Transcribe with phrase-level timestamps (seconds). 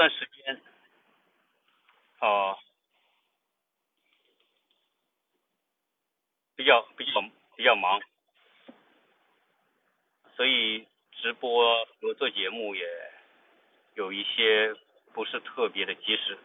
[0.00, 0.58] 段时间，
[2.20, 2.56] 哦，
[6.56, 7.20] 比较比较
[7.54, 8.00] 比较忙，
[10.34, 12.82] 所以直播和做节目也
[13.92, 14.74] 有一些
[15.12, 16.38] 不是特别的及时。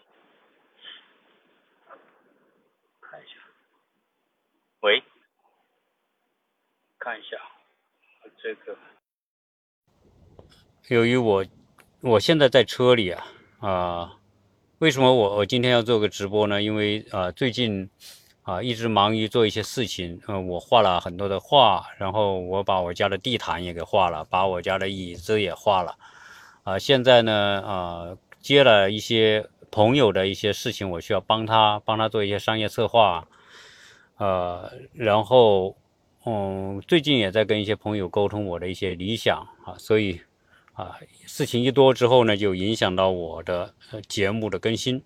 [2.99, 3.35] 看一下，
[4.81, 5.01] 喂，
[6.99, 7.37] 看一下
[8.43, 8.77] 这个，
[10.89, 11.45] 由于我
[12.01, 13.31] 我现在在车里啊。
[13.67, 14.13] 啊，
[14.77, 16.61] 为什么我我今天要做个直播呢？
[16.61, 17.89] 因为啊最近
[18.43, 25.97] 啊一直忙于做一些事情，嗯，我画了很多的画，然后我把我家的地毯也给画了，把我家的椅子也画了，
[26.63, 29.49] 啊，现在呢啊接了一些。
[29.71, 33.27] 朋友的一些事情，我需要帮他，帮他做一些商业策划，
[34.15, 35.75] 呃，然后，
[36.25, 40.21] 嗯，最近也在跟一些朋友沟通我的一些理想啊，所以，
[40.75, 43.73] 啊，事情一多之后呢，就影响到我的
[44.09, 45.01] 节目的更新。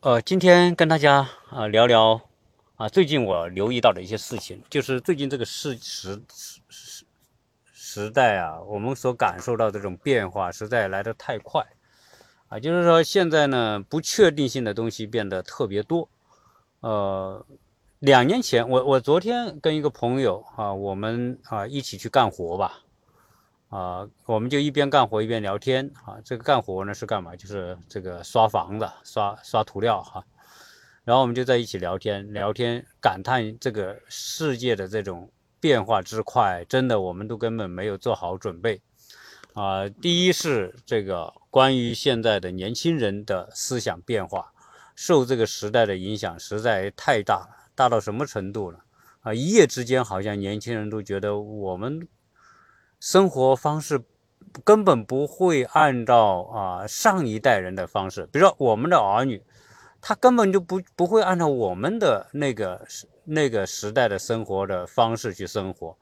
[0.00, 2.22] 呃，今天跟大家啊聊聊
[2.76, 6.22] 啊，最近我留意到的一些事情，就是最近这个事实。
[7.72, 11.64] 时代啊，我们所感受到这种变化实在来得太快
[12.48, 12.58] 啊！
[12.58, 16.08] 就是说，现在呢，不确定性的东西变得特别多。
[16.80, 17.46] 呃，
[17.98, 22.80] 两年前，我我昨天跟一个朋友啊，我们啊一起去干活吧，
[23.68, 26.18] 啊，我们就一边干活一边聊天啊。
[26.24, 27.34] 这个干活呢是干嘛？
[27.36, 30.24] 就是这个刷房子、刷刷涂料哈。
[31.04, 35.30] 然后我们就在一起聊天，聊天感叹这个世界的这种。
[35.60, 38.82] 变化之快，真的我们都根本没有做好准备
[39.54, 39.88] 啊！
[39.88, 44.52] 第一是这个关于现在的年轻人的思想变化，
[44.94, 48.84] 受这个时代的影响实在太大了，大到什么程度了
[49.20, 49.34] 啊？
[49.34, 52.06] 一夜之间，好像年轻人都觉得我们
[53.00, 54.02] 生活方式
[54.62, 59.42] 根本不会按照啊上一代人的方式，比如说我们的儿女，
[60.00, 62.86] 他根本就不不会按照我们的那个
[63.24, 65.96] 那个时代的生活的方式去生活，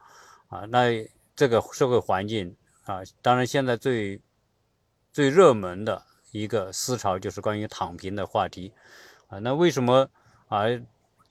[0.48, 4.20] 啊，那这个社会环境啊，当然现在最
[5.12, 8.72] 最热门的一个思潮就是关于躺平的话题，
[9.28, 10.10] 啊，那为什么
[10.48, 10.64] 啊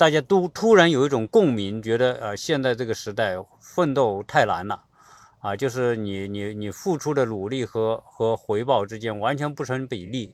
[0.02, 4.84] 大家都突然有一种共鸣，觉得呃现在这个时代奋斗太难了，
[5.42, 10.34] 啊，就是你你你付出的努力和和回报之间完全不成比例，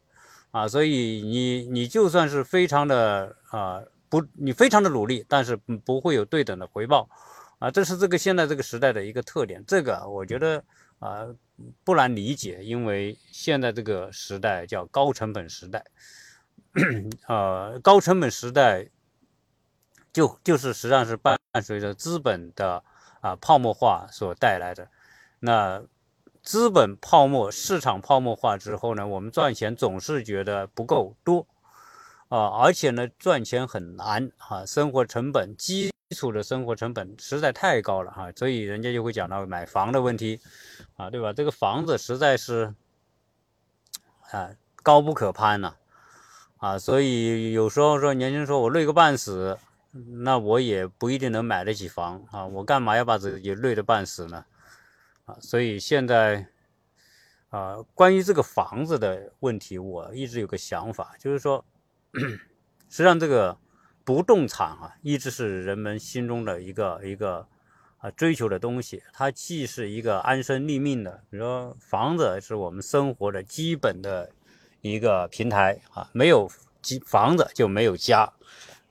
[0.51, 3.81] 啊，所以你你就算是非常的啊。
[4.07, 7.09] 不，你非常的努力，但是不会有对等的回报，
[7.59, 9.61] 啊，这是这个现在这个时代的一个特点。
[9.67, 10.63] 这个我觉得
[10.99, 11.27] 啊
[11.83, 15.83] 不难理解，因为现在这个时代叫高成本时代，
[17.27, 18.87] 呃，高成本时代
[20.17, 22.83] 就就是实际上是伴随着资本的
[23.21, 24.89] 啊泡沫化所带来的。
[25.39, 25.83] 那
[26.41, 31.45] 资本泡沫、市场泡沫化之后呢，我们赚钱总是觉得不够多。
[32.29, 40.41] 啊，而且呢，赚钱很难啊，生活成本、基础的生活成本实在太高了哈，所以人家就会讲到买房的问题，
[40.95, 41.31] 啊，对吧？
[41.31, 42.73] 这个房子实在是
[44.31, 44.49] 啊
[44.81, 45.75] 高不可攀呐，
[46.57, 49.59] 啊，所以有时候说年轻人说我累个半死，
[50.23, 54.45] 那我也不一定能买得起房啊，我干嘛要把自己累得半死呢？
[55.25, 56.47] 啊，所以现在
[57.49, 61.65] 啊，关于这个房子的问题，我一直有个想法，就是说。
[62.89, 63.57] 实际上，这个
[64.05, 67.45] 不动产啊，一直是人们心中的一个一个
[67.97, 69.03] 啊追求的东西。
[69.11, 74.31] 它既是一个安身立命的，比如说房子是我们生活的基本的
[74.79, 76.49] 一个平台啊，没有
[77.05, 78.31] 房子就没有家，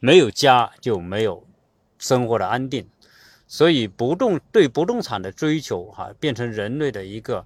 [0.07, 1.45] 没有家就没有
[1.99, 2.89] 生活的安定。
[3.49, 7.45] 所以，不动对不动产的追求哈，变成人类的一个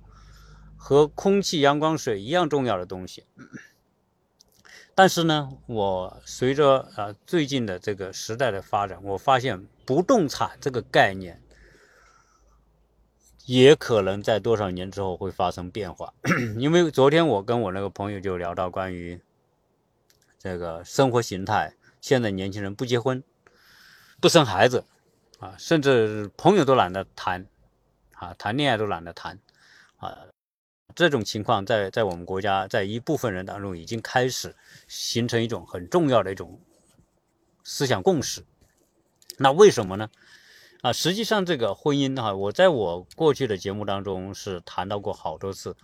[0.76, 3.24] 和空气、阳光、水一样重要的东西。
[4.94, 11.42] 但是呢，我随着啊最近的这个时代的发展，我发现不动产这个概念
[13.46, 16.12] 也可能在多少年之后会发生变化。
[16.58, 19.18] 因为昨天我跟我那个朋友就聊到关于
[20.38, 23.22] 这个生活形态，现在年轻人不结婚、
[24.20, 24.84] 不生孩子
[25.38, 27.46] 啊，甚至朋友都懒得谈
[28.14, 29.38] 啊，谈恋爱都懒得谈
[29.96, 30.26] 啊。
[30.94, 34.56] 这种情况在在我们国家，在一部分人当中已经开始
[34.88, 36.60] 形成一种很重要的一种
[37.62, 38.44] 思想共识。
[39.38, 40.10] 那为什么呢？
[40.82, 45.76] 啊，实际上这个婚姻哈，我在我过去的节目当中是谈到过好多次，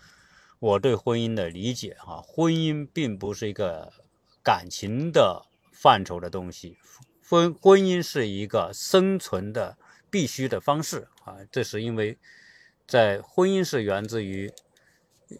[0.59, 3.93] 我对婚姻的理解哈，婚姻并不是一个
[4.43, 5.47] 感情的
[5.87, 6.77] 范畴的东西，
[7.29, 9.79] 婚婚姻是一个生存的
[10.11, 12.19] 必须的方式啊，这是因为。
[12.89, 14.53] 在婚姻是源自于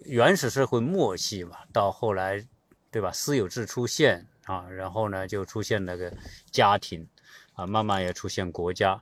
[0.05, 2.45] 原始社会末期嘛，到后来，
[2.91, 3.13] 对吧？
[3.13, 6.13] 私有制出现啊，然后呢就出现那个
[6.51, 7.09] 家庭
[7.55, 9.01] 啊，慢慢也出现国家。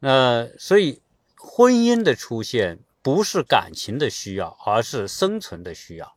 [0.00, 1.00] 那所以
[1.36, 6.14] 婚姻的出现不是感情的需要，而是生存的需要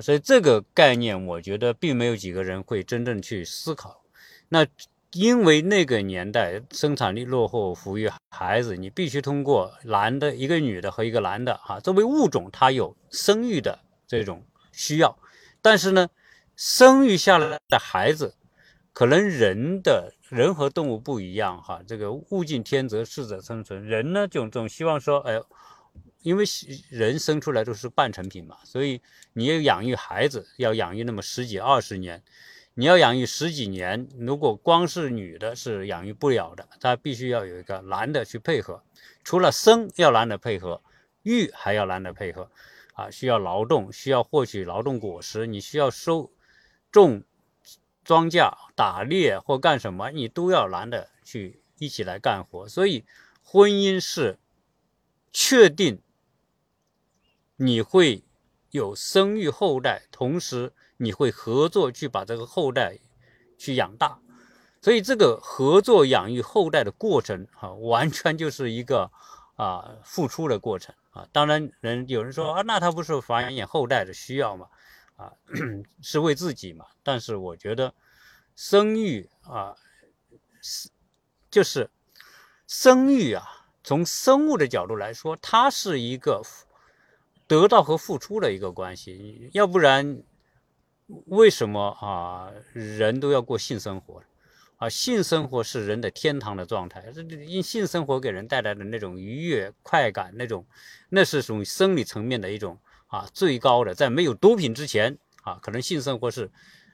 [0.00, 4.02] 所以这个概念，我觉得并没有几个人会真正去思考。
[4.48, 4.66] 那。
[5.12, 15.16] 因为那个年代生产力落后，抚育孩子，你必须通过男的一个女的和一个男的啊，作为物种，它有生育的这种需要。
[15.62, 16.08] 但是呢，
[16.54, 18.34] 生育下来的孩子，
[18.92, 21.80] 可能人的人和动物不一样哈。
[21.86, 23.82] 这个物竞天择，适者生存。
[23.86, 25.40] 人呢，就总希望说，哎，
[26.26, 26.44] 因为
[26.90, 29.00] 人生出来都是半成品嘛，所以
[29.34, 32.20] 你要养育孩子，要养育那么十几二十年。
[32.74, 38.82] 你要养育十几年，如果光是女的是养育不了的，她必须要有一个男的去配合。
[39.22, 40.82] 除了生要男的配合，
[41.22, 42.50] 育还要男的配合，
[42.94, 46.32] 啊，需要劳动，需要获取劳动果实，你需要收
[46.90, 47.22] 种
[48.02, 52.68] 庄稼、打猎或干什么，你都要男的去一起来干活。
[52.68, 53.04] 所以，
[53.44, 54.40] 婚姻是
[55.32, 56.02] 确定
[57.56, 58.22] 你会
[58.70, 60.72] 有生育后代，同时。
[60.98, 62.98] 你会合作去把这个后代
[63.58, 64.18] 去养大，
[64.80, 69.10] 所以这个合作养育后代的过程啊，完全就是一个
[69.56, 71.28] 啊付出的过程啊。
[71.32, 74.68] 当然，人有人说啊，那他不是繁衍后代的需要嘛？
[75.16, 75.34] 啊，
[76.00, 76.86] 是为自己嘛？
[77.02, 77.92] 但是我觉得
[78.54, 79.76] 生育啊，
[80.62, 80.88] 是
[81.50, 81.90] 就是
[82.66, 86.40] 生育啊，从生物的角度来说，它是一个
[87.46, 90.22] 得到和付出的一个关系，要不然。
[91.26, 92.50] 为什么啊？
[92.72, 94.20] 人都要过性生活，
[94.78, 97.04] 啊，性生活是人的天堂的状态。
[97.46, 100.66] 因性生活给人带来的那种愉悦、快感，那种，
[101.08, 102.76] 那是属于生理层面的一种
[103.06, 103.94] 啊最高的。
[103.94, 106.50] 在没有毒品之前啊，可能性生活是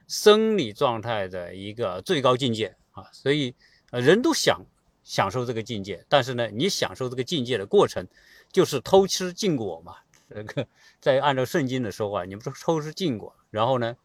[0.07, 3.09] 生理状态的一个最高境界啊。
[3.15, 3.55] 所以，
[3.93, 4.61] 呃，人都想
[5.03, 8.07] 享受这个境界，但是呢，你享受这个境界的过程，
[8.53, 9.97] 就是偷吃禁果嘛。
[10.35, 10.67] 这个
[11.01, 13.97] 在按照圣经的说话，你不是偷吃禁果，然后呢，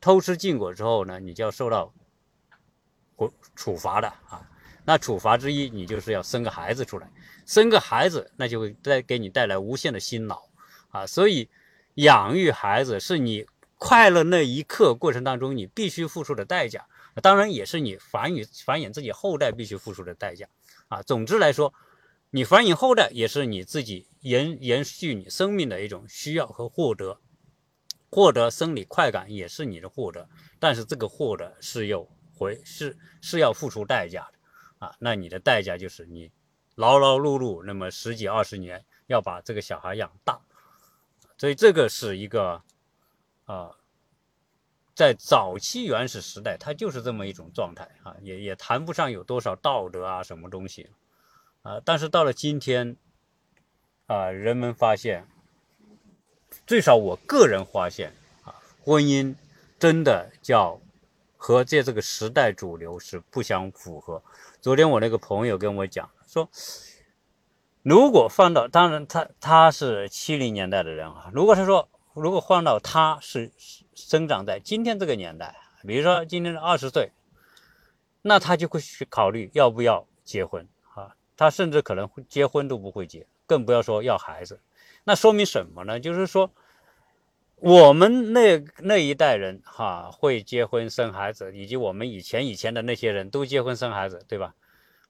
[0.00, 1.92] 偷吃禁果之后呢，你就要受到
[3.16, 4.50] 处处罚的啊。
[4.84, 7.10] 那处罚之一，你就是要生个孩子出来，
[7.44, 10.48] 生个孩子，那就会带给你带来无限的辛劳
[10.90, 11.06] 啊。
[11.06, 11.48] 所以
[11.94, 13.46] 养育孩子是你
[13.78, 16.86] 快乐那一刻过程当中你必须付出的代价，
[17.22, 20.46] 当然也是你繁育繁衍自己后代必须付出的代价
[20.88, 21.02] 啊。
[21.02, 21.72] 总之来说。
[22.36, 27.18] 你繁衍后代也是你自己延延续你生命的一种需要和获得，
[28.10, 30.28] 获得生理快感也是你的获得，
[30.58, 36.30] 但是这个获得是有回是是要付出代价的啊，那你的代价就是你
[36.74, 40.38] 劳劳碌碌那么十几二十年要把这个小孩养大，
[41.38, 42.62] 所以这个是一个
[43.46, 43.70] 啊，
[44.94, 50.90] 在早期原始时代它就是这么一种状态啊，也也谈不上有多少道德啊什么东西。
[51.66, 52.96] 啊，但是到了今天，
[54.06, 55.26] 啊，人们发现，
[56.64, 58.12] 最少我个人发现，
[58.44, 58.54] 啊，
[58.84, 59.34] 婚姻
[59.76, 60.80] 真的叫
[61.36, 64.22] 和这这个时代主流是不相符合。
[64.60, 66.48] 昨天我那个朋友跟我讲说，
[67.82, 73.50] 如果放到，当然他他是七零年代的人啊，如果他说，如果放到他是
[73.92, 77.10] 生长在今天这个年代，比如说今天二十岁，
[78.22, 80.68] 那他就会去考虑要不要结婚。
[81.36, 84.60] 他甚至可能结婚都不会结，更不要说要孩子。
[85.04, 86.00] 那说明什么呢？
[86.00, 86.50] 就是说，
[87.56, 94.54] 我们那那一代人哈会结婚生孩子，以及我们以前以前的那些人都结婚生孩子，对吧？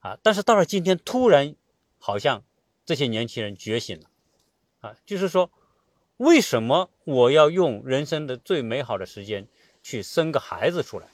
[0.00, 1.54] 啊，但是到了今天，突然
[1.99, 2.42] 好像
[2.85, 4.11] 这些年轻人觉醒了，
[4.80, 5.50] 啊，就是说，
[6.18, 9.49] 为什么我要用人生的最美好的时间
[9.83, 11.09] 去生个孩子出来？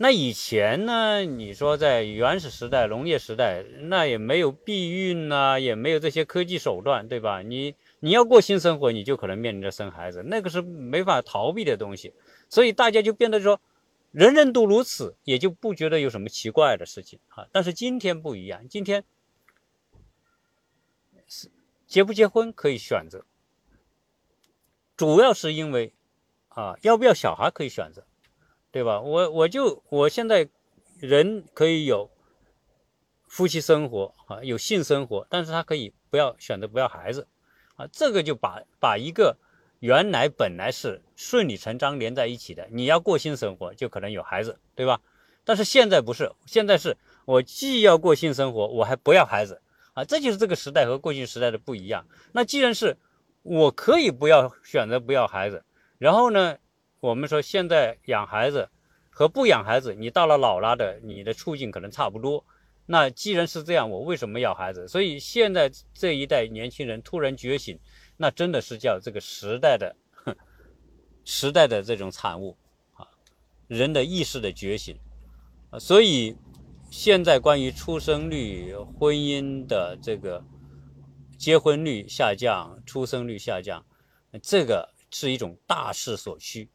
[0.00, 1.24] 那以前呢？
[1.24, 7.42] 你说在原始时代、农业时代，那也没有避孕呐，也没有这些科技手段，对吧？
[7.42, 12.14] 你你要过新生活，你就可能面临着生孩子，那个是没法逃避的东西。
[12.48, 13.60] 所以大家就变得说，
[14.12, 17.48] 人人都如此，也就不觉得有什么奇怪的事情啊。
[17.50, 19.02] 但是今天不一样，今天
[21.88, 23.24] 结不结婚可以选择，
[24.96, 25.92] 主要是因为
[26.50, 28.04] 啊，要不要小孩可以选择。
[28.70, 29.00] 对吧？
[29.00, 30.48] 我我就我现在
[30.98, 32.10] 人可以有
[33.26, 37.26] 夫妻生活啊，有性生活，但是他可以不要选择不要孩子
[37.76, 39.36] 啊，这个就把把一个
[39.80, 45.00] 原来本来是顺理成章连在一起的，你要过性生活就可能有孩子，对吧？
[45.44, 49.62] 但是现在不是，现在是我既要过性生活，我还不要孩子
[49.94, 52.06] 啊，这就是这个时代和过去时代的不一样。
[52.32, 52.98] 那既然是
[53.42, 55.64] 我可以不要选择不要孩子，
[55.96, 56.58] 然后呢，
[57.00, 58.68] 我们说现在养孩子
[59.10, 62.44] 和不养孩子，你到了老了的，你的处境可能差不多。
[62.86, 64.88] 那既然是这样，我为什么要孩子？
[64.88, 67.78] 所以现在这一代年轻人突然觉醒，
[68.16, 69.96] 那真的是叫这个时代的
[71.24, 72.56] 时代的这种产物
[72.94, 73.06] 啊，
[73.66, 74.98] 人的意识的觉醒
[75.70, 75.78] 啊。
[75.78, 76.36] 所以
[76.90, 80.44] 现在关于出生率、婚姻的这个。
[81.38, 83.86] 结婚率下降，出生率下降，
[84.42, 86.68] 这个是一种大势所趋。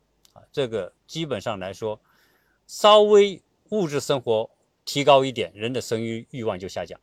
[0.53, 1.99] 这个基本上来说，
[2.67, 3.41] 稍微
[3.71, 4.51] 物质生活
[4.85, 6.97] 提高一点，人的生育欲望就下降。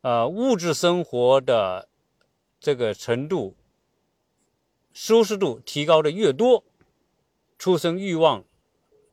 [0.00, 1.90] 呃，物质生活的
[2.58, 3.54] 这个程度、
[4.94, 6.64] 舒适度提高的越多，
[7.58, 8.46] 出生欲望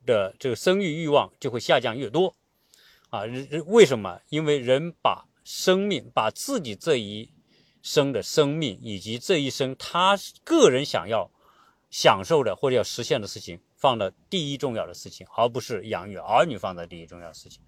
[0.06, 2.34] 的这个生育欲望就会下降越多
[3.10, 3.26] 啊。
[3.26, 4.22] 人为什么？
[4.30, 7.34] 因为人把生命把自己这一
[7.82, 11.30] 生的生命以及这一生他个人想要
[11.90, 17.62] 享受的或者要实现的事情放到第一重要的事情，而不是养育儿女放在第一重要的事情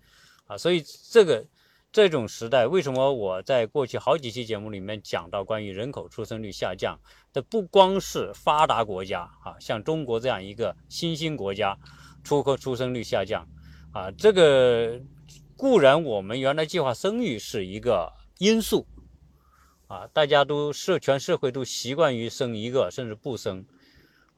[0.45, 0.57] 啊。
[0.57, 1.45] 所以这个
[1.91, 6.99] 这种时代，为什么我在过去好几期节目里面讲到关于人口出生率下降
[7.33, 11.77] 的，不光是发达国家啊，像中国这样一个新兴国家，
[12.23, 13.47] 出口出生率下降
[13.93, 15.01] 啊，这个。
[15.61, 18.87] 固然，我们原来计划生育是一个因素，
[19.87, 23.65] 啊，大家都社全社会都习惯于生一个，甚至不生，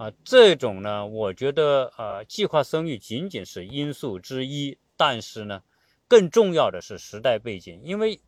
[0.01, 5.61] 啊，这种呢，我觉得，呃，计划生育仅仅是因素之一，但是呢，
[6.07, 8.19] 更重要的是时代背景，因为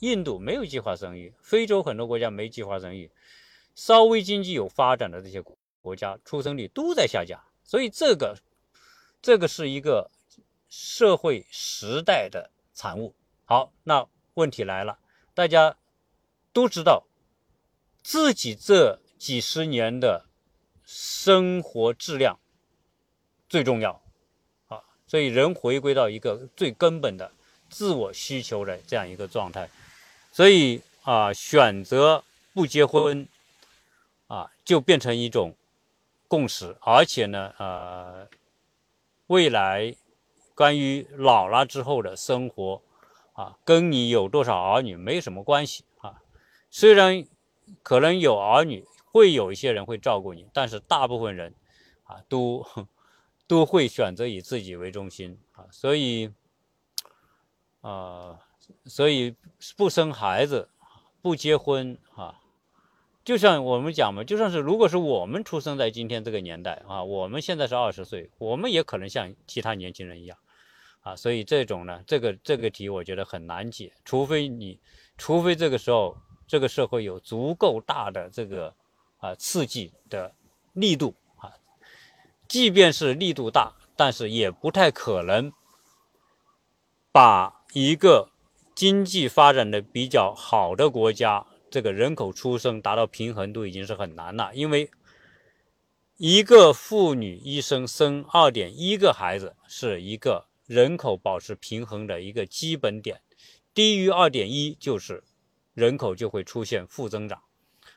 [0.00, 3.08] 印度没有计划生育，非洲很多国家没计划生育，
[3.76, 5.40] 稍微经济有发展的这些
[5.80, 8.36] 国家，出生率都在下降，所以这个，
[9.22, 10.10] 这个是一个。
[10.72, 13.12] 社会时代的产物。
[13.44, 15.00] 好，那问题来了，
[15.34, 15.76] 大家
[16.52, 17.08] 都知道
[18.04, 20.26] 自己这几十年的
[20.92, 22.36] 生活质量
[23.48, 24.02] 最重要
[24.66, 27.30] 啊，所以人回归到一个最根本的
[27.68, 29.70] 自我需求的这样一个状态，
[30.32, 33.28] 所以啊，选择不结婚
[34.26, 35.54] 啊，就变成一种
[36.26, 38.26] 共识，而且呢，呃，
[39.28, 39.94] 未来。
[40.52, 42.82] 关于老了之后的生活，
[43.32, 46.20] 啊，跟你有多少儿女没什么关系啊。
[46.70, 47.24] 虽然
[47.82, 51.54] 可能有儿女，会有一些人会照顾你，但是大部分人，
[52.04, 52.64] 啊，都
[53.46, 55.66] 都会选择以自己为中心啊。
[55.70, 56.30] 所以，
[57.80, 58.38] 啊，
[58.84, 59.34] 所以
[59.76, 60.68] 不生孩子，
[61.20, 62.40] 不结婚啊。
[63.24, 70.38] 就像我们讲嘛，就算是如果是我们出生在今天这个年代啊，我们现在是二十岁，我们也可能像其他年轻人一样。
[71.00, 74.78] 啊，所以这种呢，这个这个题我觉得很难解，除非你，
[75.16, 78.74] 除非这个时候这个社会有足够大的这个
[79.20, 80.34] 啊刺激的
[80.72, 81.54] 力度啊，
[82.48, 85.52] 即便是力度大，但是也不太可能
[87.12, 88.30] 把一个
[88.74, 94.90] 经济发展的比较好的国家，这个人口出生达到平衡都已经是很难了，因为
[96.16, 100.50] 一个妇女一生生二点一个孩子是一个。
[100.70, 103.22] 人口保持平衡的一个基本点，
[103.74, 105.24] 低于二点一就是
[105.74, 107.42] 人口就会出现负增长，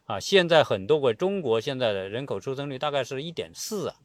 [0.06, 3.96] 啊，现在很多国，中国现在的人口出生率大概是一点四啊，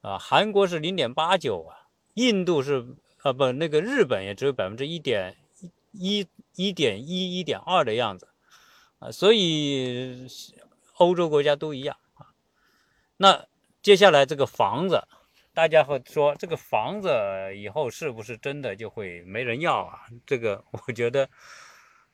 [0.00, 5.36] 啊，韩国是零点八九啊，印度是啊不那个日本也只有百分之一点
[5.92, 8.28] 一一点一一点二的样子，
[8.98, 10.26] 啊，所以
[10.96, 12.26] 欧洲国家都一样啊，
[13.16, 13.46] 那
[13.82, 15.06] 接下来这个房子。
[15.52, 17.10] 大家会说这个房子
[17.56, 20.06] 以后是不是真的就会没人要啊？
[20.24, 21.28] 这个我觉得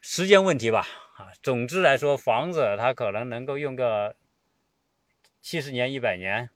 [0.08, 0.86] 时间问题吧。
[1.16, 4.14] 啊，总之来说，房子它可能能够用个
[5.42, 6.48] 七十年、一百年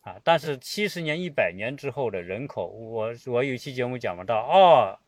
[0.00, 0.16] 啊。
[0.24, 4.98] 但是七十年、一百年之后的人口，我我有一期节目讲到二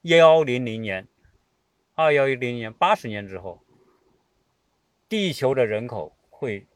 [0.00, 1.06] 幺零零年、
[1.94, 3.62] 二幺零零年八十年之后，
[5.06, 6.66] 地球的人口会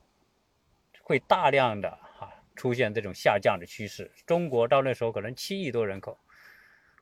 [1.01, 2.31] 会大量的啊。
[2.55, 6.19] 出现这种下降的趋势，中国到那时候可能七亿多人口，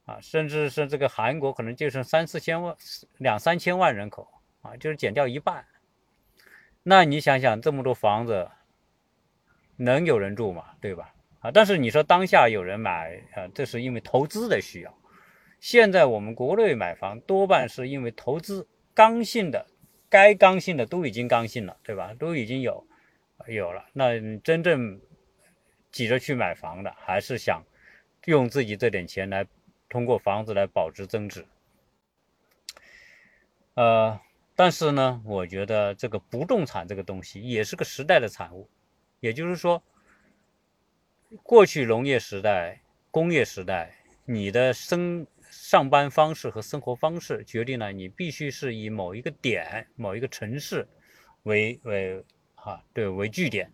[0.05, 2.77] 啊，甚至是这个韩国可能就剩三四千万、
[3.19, 4.29] 两三千万人口，
[4.63, 5.65] 啊，就是减掉一半。
[6.83, 8.51] 那你想想，这么多房子，
[9.77, 10.65] 能有人住吗？
[10.81, 11.15] 对吧？
[11.41, 14.99] 啊，但是你说当下有人买，啊，这是因为投资的需要。
[15.61, 19.67] 现在我们国内买房多半是因为投资，刚性的，
[20.09, 22.15] 该刚性的都已经刚性了，对吧？
[22.19, 22.87] 都已经有
[23.49, 25.01] 有了，那真正。
[25.95, 27.63] 急着去买房的，还是想
[28.25, 29.47] 用自己这点钱来
[29.89, 31.45] 通过房子来保值增值。
[33.75, 34.21] 呃，
[34.55, 38.69] 但是呢，我觉得这个不动产这个东西也是个时代的产物，
[39.21, 39.83] 也就是说，
[41.43, 50.87] 过去农业时代、工业时代，你的生上班方式和生活方式决定了你必须是以某一个点、某一个城市
[51.43, 52.25] 为为
[52.55, 53.71] 哈对为据点。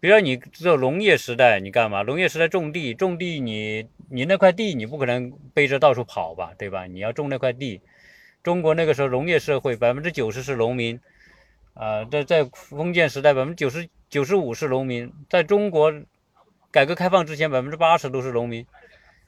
[0.00, 2.02] 比如说你这农业时代，你干嘛？
[2.02, 6.86] 农业时代种地，种地你你那块地你不可能背着到处跑吧，对吧？
[6.86, 7.80] 你要种那块地。
[8.42, 10.98] 中国那个时候农业社会百分之九十是农民，
[11.74, 15.12] 啊，在在封建时代百分之九十九十五是农民。
[15.28, 15.92] 在中国
[16.70, 18.66] 改革开放之前百分之八十都是农民。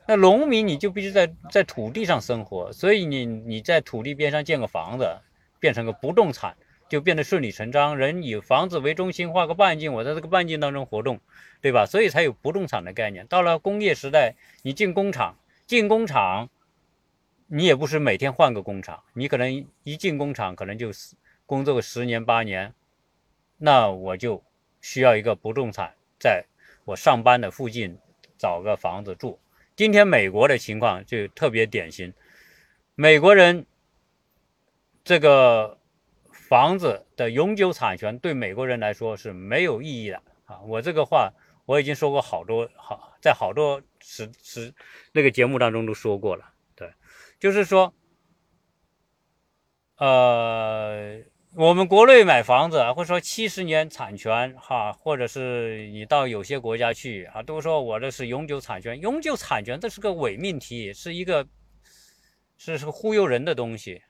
[0.07, 5.19] 那农民你就必须在在土地上生活，所以你你在土地边上建个房子，
[5.61, 6.57] 变成个不动产。
[6.93, 11.19] 就变得顺理成章，人以房子为中心画个半径，我在这个半径当中活动，
[11.63, 11.87] 对吧？
[11.87, 13.27] 所以才有不动产的概念。
[13.29, 15.35] 到了工业时代，你进工厂，
[15.67, 16.51] 进工厂，
[17.47, 20.91] 你也不是每天换个工厂，你可能一进工厂可能就
[21.47, 22.75] 工作个十年八年，
[23.57, 24.45] 那我就
[24.83, 26.45] 需要一个不动产，在
[26.85, 27.97] 我上班的附近
[28.37, 29.39] 找个房子住。
[29.75, 32.13] 今天美国的情况就特别典型，
[32.95, 33.65] 美国人
[35.03, 35.79] 这个。
[36.53, 40.61] 房子的永久产权对美国人来说是没有意义的啊！
[40.67, 41.33] 我这个话
[41.65, 44.75] 我已经说过好多好，在好多时时
[45.13, 46.53] 那个节目当中都说过了。
[46.75, 46.93] 对，
[47.41, 47.95] 就是说，
[49.97, 51.23] 呃，
[51.57, 59.01] 我们国内买房子，或者说七十年产权哈，或者是你到有些国家去啊，都说我这是永久产权。
[59.01, 61.49] 永久产权这是个伪命题，是一个
[62.59, 64.03] 是是忽悠人的东西。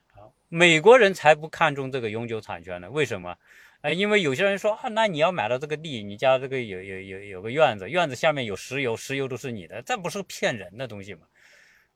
[0.54, 2.90] 美国人才不看重这个永久产权呢？
[2.90, 3.38] 为什么？
[3.80, 11.20] 啊，因为有些人说啊，那你要买到这个地，你家这个有有有有个院子，院子下面有石油，石油都是你的，这不是骗人的东西吗？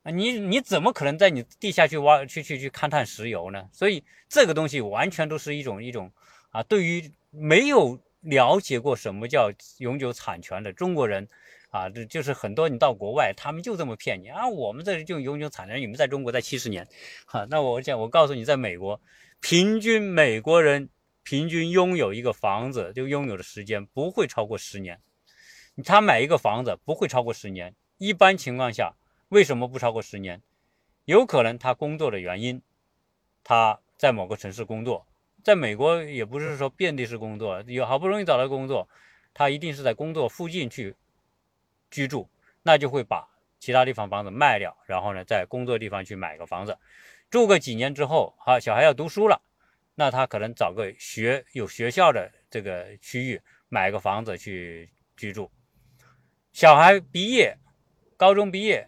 [0.05, 3.69] 啊，你你怎么可能在你地下去挖去去去勘探石油呢？
[3.73, 6.11] 所以这个东西完全都是一种一种
[6.49, 11.28] 啊，对于没有了解过什么叫永久产权的中国人。
[11.76, 14.49] 啊，这就是很多你到国外，他们就这么骗你啊！
[14.49, 16.89] 我们这里就永久产权，你们在中国在七十年，
[17.26, 18.99] 哈，那我讲，我告诉你，在美国，
[19.41, 20.89] 平均美国人
[21.23, 24.99] 平均拥有一个房子，就拥有的时间不会超过十年。
[25.84, 28.95] 他买一个房子不会超过十年，一般情况下，
[29.28, 30.41] 为什么不超过十年？
[31.04, 32.62] 有可能他工作的原因，
[33.45, 35.06] 他在某个城市工作，
[35.45, 38.89] 在美国也不是说遍地是工作，有好不容易找到工作，
[39.34, 40.97] 他一定是在工作附近去。
[41.97, 42.28] 居住，
[42.63, 43.26] 那就会把
[43.59, 46.76] 其他地方房子卖掉，然后呢，在工作地方去买个房子，
[47.30, 49.41] 住个几年之后，啊，小孩要读书了，
[49.95, 55.50] 那他可能找个学有学校的这个区域，买个房子去居住。
[56.52, 57.56] 小孩毕业，
[58.19, 58.87] 高中毕业，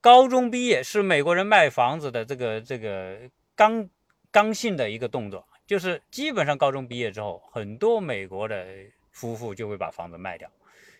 [0.00, 3.18] 高中毕业是美国人卖房子的这个这个
[3.54, 3.86] 刚
[4.30, 8.66] 刚性的一个动作，就是基本上高中毕业之后，很多美国的
[9.10, 10.50] 夫妇就会把房子卖掉。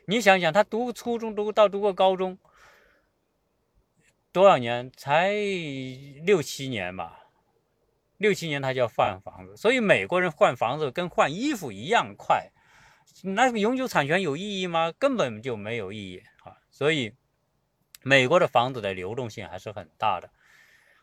[0.09, 2.39] 你想想，他读初中读到读过高中，
[4.31, 4.89] 多少年？
[4.97, 5.33] 才
[6.23, 7.25] 六七年吧，
[8.17, 9.57] 六七年他就要换房子。
[9.57, 12.53] 所以美国人换房子跟换衣服一样快。
[13.25, 14.93] 那永久产权有意义吗？
[14.97, 16.57] 根本就没有意义啊！
[16.71, 17.13] 所以
[18.03, 20.31] 美国的房子的流动性还是很大的。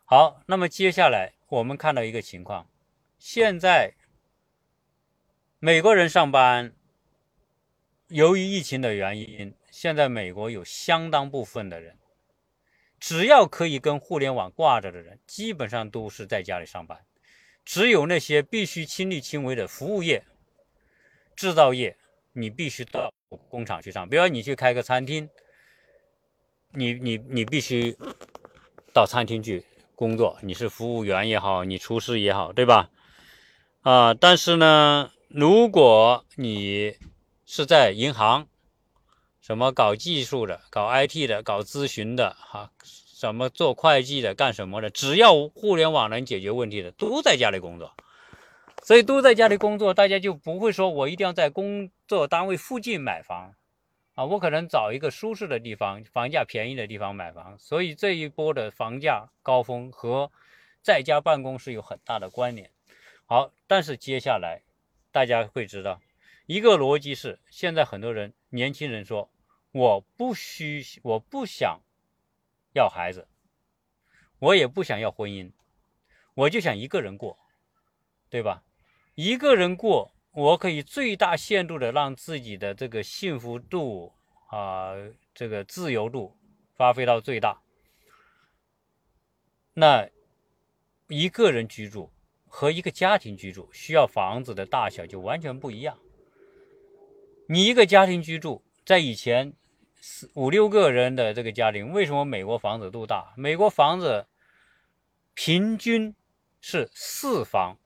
[0.05, 2.69] 好，那么接下来我们看到一个情况，
[3.17, 3.95] 现在
[5.59, 6.73] 美国人上班。
[8.09, 11.97] 由于疫情的原因，现在美国有相当部分的人，
[12.99, 16.99] 只要可以跟互联网挂着的人，基本上都是在家里上班。
[17.65, 20.25] 只有那些必须亲力亲为的服务业、
[21.35, 21.95] 制造业，
[22.33, 23.11] 你必须到
[23.49, 24.07] 工厂去上。
[24.09, 25.29] 比如你去开个餐厅，
[26.71, 27.97] 你你你必须
[28.93, 29.63] 到餐厅去
[29.95, 32.91] 工作，你是服务员也好，你厨师也好，对吧？
[33.81, 36.97] 啊，但是呢，如果你
[37.55, 38.47] 是在银行，
[39.39, 47.93] 什么搞技术的、搞 IT 的、搞咨询的，哈，什么做会计的、干什么的，只要互联网能解决问题的，都在家里工作。
[48.81, 53.53] 所以都在家里工作，大家就不会说我一定要在工作单位附近买房
[54.15, 57.55] 啊，我可能找一个舒适的地方、房价便宜的地方买房。
[57.59, 60.31] 所以这一波的房价高峰和
[60.81, 62.71] 在家办公是有很大的关联。
[63.27, 64.63] 好，但是接下来
[65.11, 66.01] 大家会知道。
[66.45, 69.31] 一个逻辑是，现在很多人年轻人说，
[69.71, 71.79] 我不需，我不想
[72.73, 73.27] 要孩子，
[74.39, 75.51] 我也不想要婚姻，
[76.33, 77.39] 我就想一个人过，
[78.29, 78.63] 对吧？
[79.15, 84.11] 一个人过，我可以最大限度的让自己的这个幸福度
[84.49, 84.93] 啊，
[85.33, 86.37] 这个自由度
[86.75, 87.61] 发挥到最大。
[89.75, 90.09] 那
[91.07, 92.11] 一个人居住
[92.47, 95.97] 和一个家庭居住需要房子的大小就完全不一样。
[97.53, 99.53] 你一个家庭居住，在以前
[100.01, 103.31] 四五六个人的这个家庭，为什么美国房子都大？
[103.37, 104.25] 美国房子
[105.35, 106.15] 平均
[106.61, 107.77] 是四房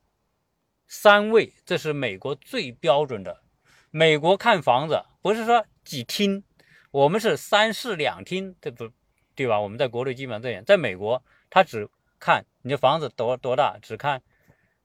[0.88, 3.44] 三卫，这是美国最标准的。
[3.92, 6.46] 美国看房子不是说几厅，
[6.92, 8.90] 我们是三室两厅，对不
[9.36, 9.60] 对吧？
[9.60, 11.90] 我们在国内基本上这样，在美国他只
[12.22, 14.24] 看你的房子多多大，只看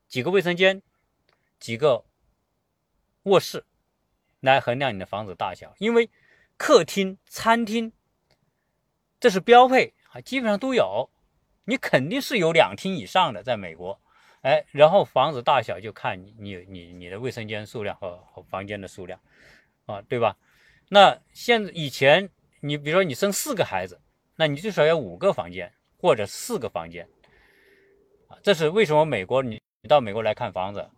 [0.09, 0.83] 几个卫生间、
[1.61, 2.05] 几个
[3.23, 3.65] 卧室
[4.43, 5.75] 来衡量你的房子大小。
[5.79, 6.11] 因为
[6.59, 7.91] 客厅、餐厅
[9.19, 11.09] 这是标配啊，基本上都有，
[11.65, 13.99] 你肯定是有两厅以上的，在美国。
[14.43, 19.19] 哎，然后房子大小就看你你你的卫生间数量和和房间的数量
[19.87, 20.37] 啊，对吧？
[20.89, 22.29] 那现以前
[22.61, 24.01] 你比如说你生四个孩子，
[24.37, 27.09] 那你最少要五个房间或者四个房间。
[28.43, 29.05] 这是为什么？
[29.05, 30.91] 美国，你你到美国来看房子，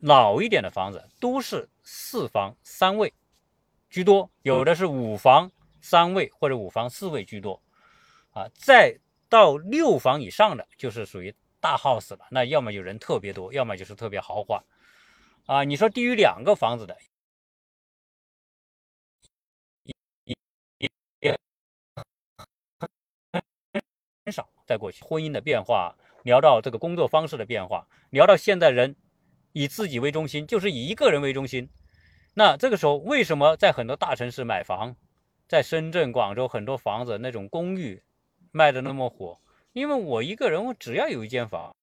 [0.00, 3.12] 老一点的房子都是四房三卫
[3.90, 7.62] 居多，有的是五房三卫或者五房四卫居多，
[8.30, 12.26] 啊，再到六房以上的就是属于大 house 了。
[12.30, 14.64] 那要么有人特别多，要么就是特别豪华，
[15.46, 16.96] 啊，你说低于两个房子的
[21.20, 21.38] 也
[24.24, 24.48] 很少。
[24.66, 25.96] 在过去，婚姻的变化。
[26.24, 28.94] 聊到这个工作方式的变化，聊到现在人
[29.52, 31.68] 以自己为中心，就是以一个人为中心。
[32.34, 34.96] 那这个时候，为什么在很多大城市买房，
[35.48, 38.02] 在深圳、广州很多房子那种公寓
[38.50, 39.40] 卖的那么火？
[39.72, 41.74] 因为我一个人，我只要有一间房，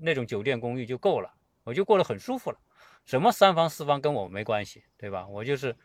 [0.00, 1.32] 那种酒店公寓就够了，
[1.64, 2.58] 我就过得很舒服了。
[3.04, 5.26] 什么三房四房跟我没关系，对吧？
[5.28, 5.76] 我就是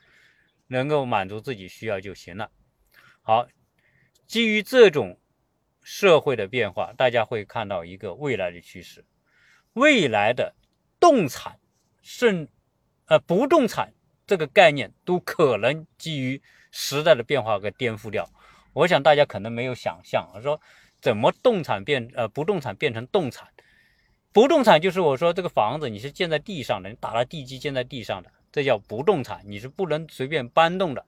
[0.68, 2.50] 能够满足自己需要就行了。
[3.22, 3.48] 好，
[4.28, 5.18] 基于这种。
[5.84, 9.04] 社会的变化，大家会看到一个未来的趋势，
[9.74, 10.54] 未来的
[11.02, 11.60] 动产
[12.02, 12.48] 甚
[13.08, 13.92] 呃不动产
[14.26, 18.30] 这个概念都可能基于时代的变化给颠覆掉。
[18.72, 20.62] 我想大家可能没有想象，说
[21.02, 23.50] 怎么动产变呃不动产变成动产？
[24.32, 31.06] 不动产就是我说这个房子你是建在地上的，你打了地基建在地上的，这叫不动产，你是不能随便搬动的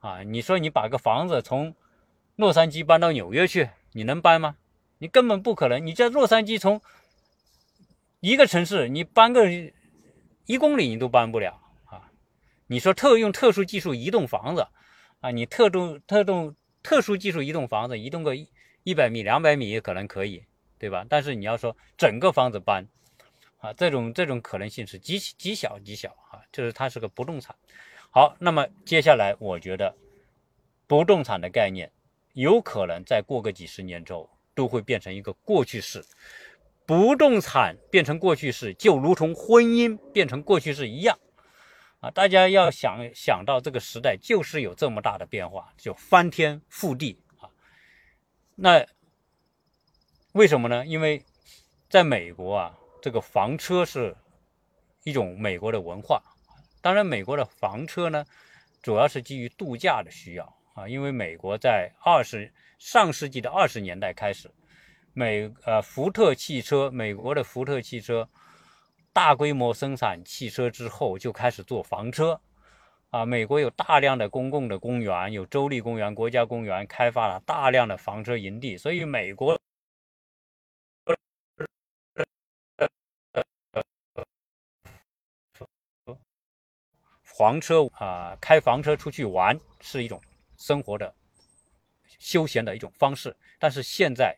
[0.00, 0.22] 啊！
[0.24, 1.76] 你说你把个房子从
[2.34, 3.68] 洛杉矶搬到纽约去？
[3.92, 4.56] 你能搬吗？
[4.98, 5.86] 你根本不可能。
[5.86, 6.80] 你在洛杉矶从
[8.20, 9.48] 一个城市，你搬个
[10.46, 12.10] 一公里你都搬不了啊！
[12.66, 14.66] 你说特用特殊技术移动房子
[15.20, 18.34] 啊，你特动特动特殊技术移动房子，移动个
[18.82, 20.44] 一百米、两百米也可能可以，
[20.78, 21.06] 对吧？
[21.08, 22.88] 但是你要说整个房子搬
[23.58, 27.54] 啊，这种这种可能性是极极小极小啊，就是它是个不动产。
[28.10, 29.94] 好，那么接下来我觉得
[30.88, 31.92] 不动产的概念。
[32.32, 36.04] 有可能再过个几十年之后，都会变成一个过去式。
[36.88, 41.18] 不动产变成过去式，就如同婚姻变成过去式一样
[42.00, 42.10] 啊！
[42.10, 47.52] 大家要想想到这个时代就是有这么大的变化，就翻天覆地啊！
[48.54, 48.86] 那
[50.32, 50.86] 为什么呢？
[50.86, 51.22] 因为
[51.90, 54.16] 在美国啊，这个房车是
[55.04, 56.22] 一种美国的文化。
[56.80, 58.24] 当然，美国的房车呢，
[58.80, 60.56] 主要是基于度假的需要。
[60.72, 64.50] 啊，因为美国在二十上世纪的二十年代开始，
[65.18, 68.28] 美呃福特汽车，美国的福特汽车
[69.12, 72.40] 大规模生产汽车之后，就开始做房车。
[73.10, 79.58] 啊，美国有大量的公共的公园，有州立公园、国家公园，开发了大量的房车营地，所以美国
[87.24, 90.22] 房车啊，开房车出去玩是一种。
[90.56, 91.12] 生活的
[92.20, 94.36] 休闲的一种方式，但是现在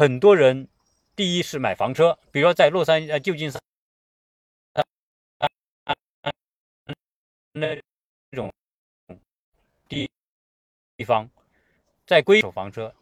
[0.00, 0.66] 很多人，
[1.14, 3.60] 第一是买房车，比如说在洛杉矶、旧金山
[7.52, 7.78] 那
[8.30, 8.50] 种
[9.90, 10.10] 地
[10.96, 11.28] 地方，
[12.06, 12.94] 在归手房车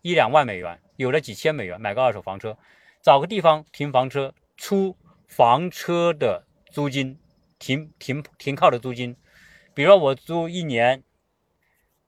[0.00, 2.56] 一两万美元，有了几千美元买个二手房车，
[3.02, 4.96] 找个地方停房车，出
[5.28, 7.20] 房车的租金，
[7.58, 9.14] 停停停靠的租金。
[9.74, 11.04] 比如说我租一年，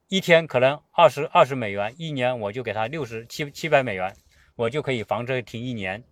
[0.09, 4.17] 一天可能二十二十美元，一年我就给他六十七七百美元，
[4.57, 6.03] 我就可以房车停一年。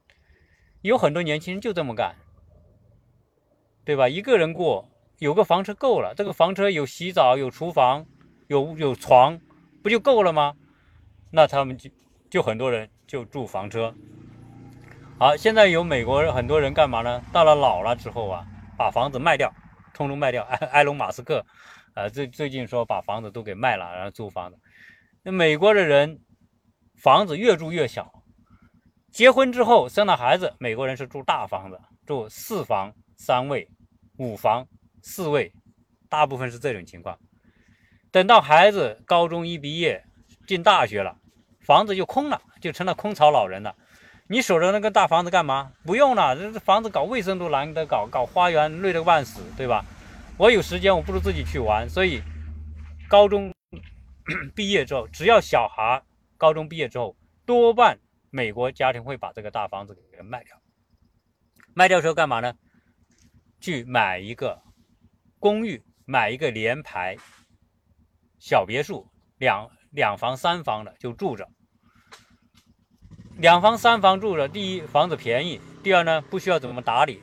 [0.83, 2.15] 有很多年轻人就这么干，
[3.87, 4.07] 对吧？
[4.07, 4.87] 一个人过，
[5.19, 6.13] 有个房车够了。
[6.15, 8.05] 这个房车有洗澡、有厨房、
[8.49, 9.41] 有有床，
[9.83, 10.55] 不就够了吗？
[11.31, 11.89] 那他们就
[12.29, 13.95] 就很多人就住房车。
[15.19, 17.23] 好，现在有美国人很多人干嘛呢？
[17.33, 19.51] 到了老了之后啊，把房子卖掉。
[19.95, 21.43] 通通卖掉，埃 埃隆·马斯克，
[21.97, 24.59] 呃，最最近说把房子都给卖了，然后租房子。
[25.23, 26.21] 那美国的人
[27.03, 28.13] 房子越住越小，
[29.11, 33.67] 结婚之后生了孩子，美国人是住大房子，住四房三卫、
[34.19, 34.67] 五房
[35.03, 35.51] 四卫，
[36.11, 37.19] 大部分是这种情况。
[38.11, 40.05] 等到孩子高中一毕业
[40.47, 41.17] 进大学了，
[41.65, 43.75] 房子就空了，就成了空巢老人了。
[44.29, 45.73] 你守着那个大房子干嘛？
[45.83, 49.83] 不用了，这房子搞卫生都懒得搞，搞花园累得半死，对吧？
[50.39, 51.89] 我有时间，我不如自己去玩。
[51.89, 52.23] 所以，
[53.09, 53.53] 高中
[54.55, 56.03] 毕业之后，只要小孩
[56.37, 57.99] 高中毕业之后，多半
[58.31, 60.61] 美国家庭会把这个大房子给卖掉。
[61.75, 62.55] 卖掉之后干嘛呢？
[63.61, 64.61] 去买一个
[65.39, 67.17] 公寓，买一个联排
[68.39, 69.07] 小别墅，
[69.39, 71.49] 两两房三房的就住着。
[73.39, 77.23] 两房三房住着，第一房子便宜，第二呢不需要怎么打理，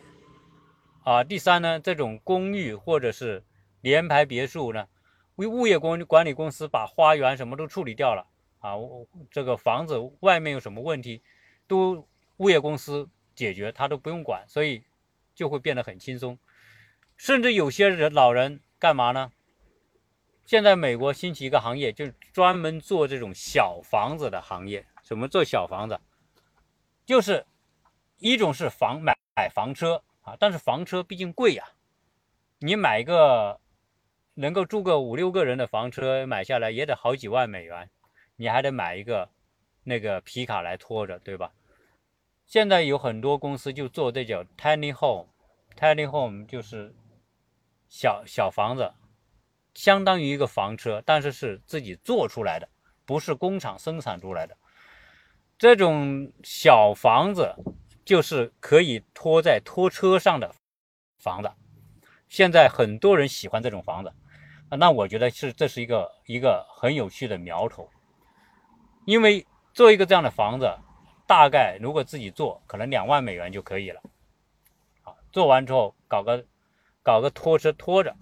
[1.04, 3.44] 啊，第三呢这种公寓或者是
[3.82, 4.88] 联排别墅呢，
[5.36, 8.26] 为物业公管理公司把花园什么都处理掉了
[8.60, 8.76] 啊，
[9.30, 11.22] 这个房子外面有什么问题，
[11.68, 14.84] 都物业公司解决，他都不用管，所以
[15.36, 16.40] 就会变得很轻松。
[17.18, 19.32] 甚至有些人老人干嘛呢？
[20.46, 24.86] 现在美国兴起一个行业，就是专门做这种小房子的行业。
[25.04, 26.00] 怎么做小房子？
[27.06, 27.46] 就是
[28.20, 31.64] 一种是房买买房车啊，但是房车毕竟贵呀。
[32.60, 33.60] 你买一个
[34.34, 37.90] 能够住个五六个人的房车，买下来也得好几万美元，
[38.36, 39.30] 你还得买一个
[39.84, 41.52] 那个皮卡来拖着，对吧？
[42.46, 46.94] 现在有很多公司就做这叫 tiny home，tiny home 就是
[47.90, 48.94] 小小房子，
[49.74, 52.70] 相当于一个房车，但是是自己做出来的，
[53.06, 54.58] 不是工厂生产出来的。
[55.58, 57.56] 这种小房子
[58.06, 60.54] 就是可以拖在拖车上的
[61.18, 61.52] 房子，
[62.28, 64.12] 现在很多人喜欢这种房子，
[64.70, 67.90] 那我觉得是这是一个一个很有趣的苗头，
[69.06, 70.70] 因为做一个这样的房子，
[71.26, 74.02] 大概如果自己做，可能两万美元就可以了。
[75.32, 76.46] 做完之后搞个
[77.02, 78.16] 搞个拖车拖着，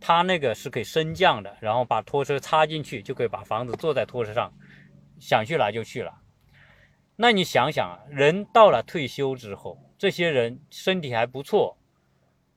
[0.00, 4.52] 它那个是可以升降的，然后把拖车插进去，就可以把房子坐在拖车上，
[5.20, 6.12] 想去哪就去了。
[7.18, 11.78] 那你想想啊，人到了退休之后，这些人身体还不错，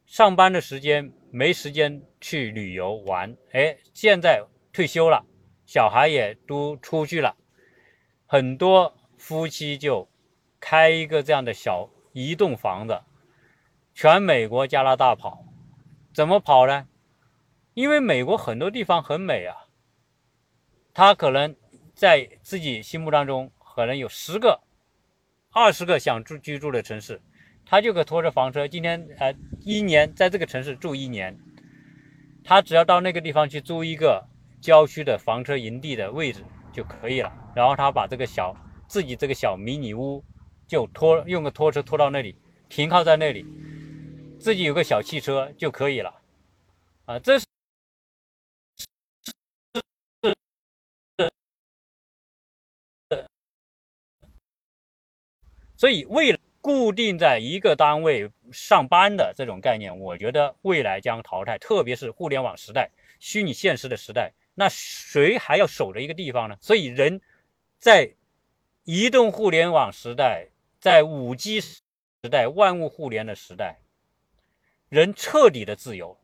[0.05, 4.43] 上班的时间没时间去旅游玩，哎，现在
[4.73, 5.25] 退休了，
[5.65, 7.37] 小孩也都出去了，
[8.25, 10.09] 很多夫妻就
[10.59, 13.01] 开一个这样的小移动房子，
[13.93, 15.45] 全美国、加拿大跑，
[16.13, 16.85] 怎么跑呢？
[17.75, 19.55] 因为美国很多地方很美啊，
[20.93, 21.55] 他可能
[21.95, 23.49] 在自己心目当中。
[23.79, 24.59] 可能有十个、
[25.51, 27.21] 二十个想住居住的城市，
[27.65, 31.39] 他就可拖着房车，今天呃一年在这个城市住一年，
[32.43, 34.21] 他只要到那个地方去租一个
[34.59, 37.31] 郊区的房车营地的位置就可以了。
[37.55, 38.53] 然后他把这个小
[38.85, 40.21] 自己这个小迷你屋
[40.67, 42.35] 就拖用个拖车拖到那里，
[42.67, 43.45] 停靠在那里，
[44.41, 46.13] 自己有个小汽车就可以了。
[47.05, 47.48] 啊，这是。
[55.79, 61.57] 所以，未固定在一个单位上班的这种概念，我觉得未来将淘汰。
[61.57, 66.57] 特别是互联网时代、虚拟现实的时代，那谁还要守着一个地方呢？
[66.59, 67.21] 所以，人
[67.79, 68.13] 在
[68.83, 70.49] 移动互联网时代，
[70.81, 71.79] 在五 G 时
[72.29, 73.79] 代、万物互联的时代，
[74.89, 76.19] 人彻底的自由，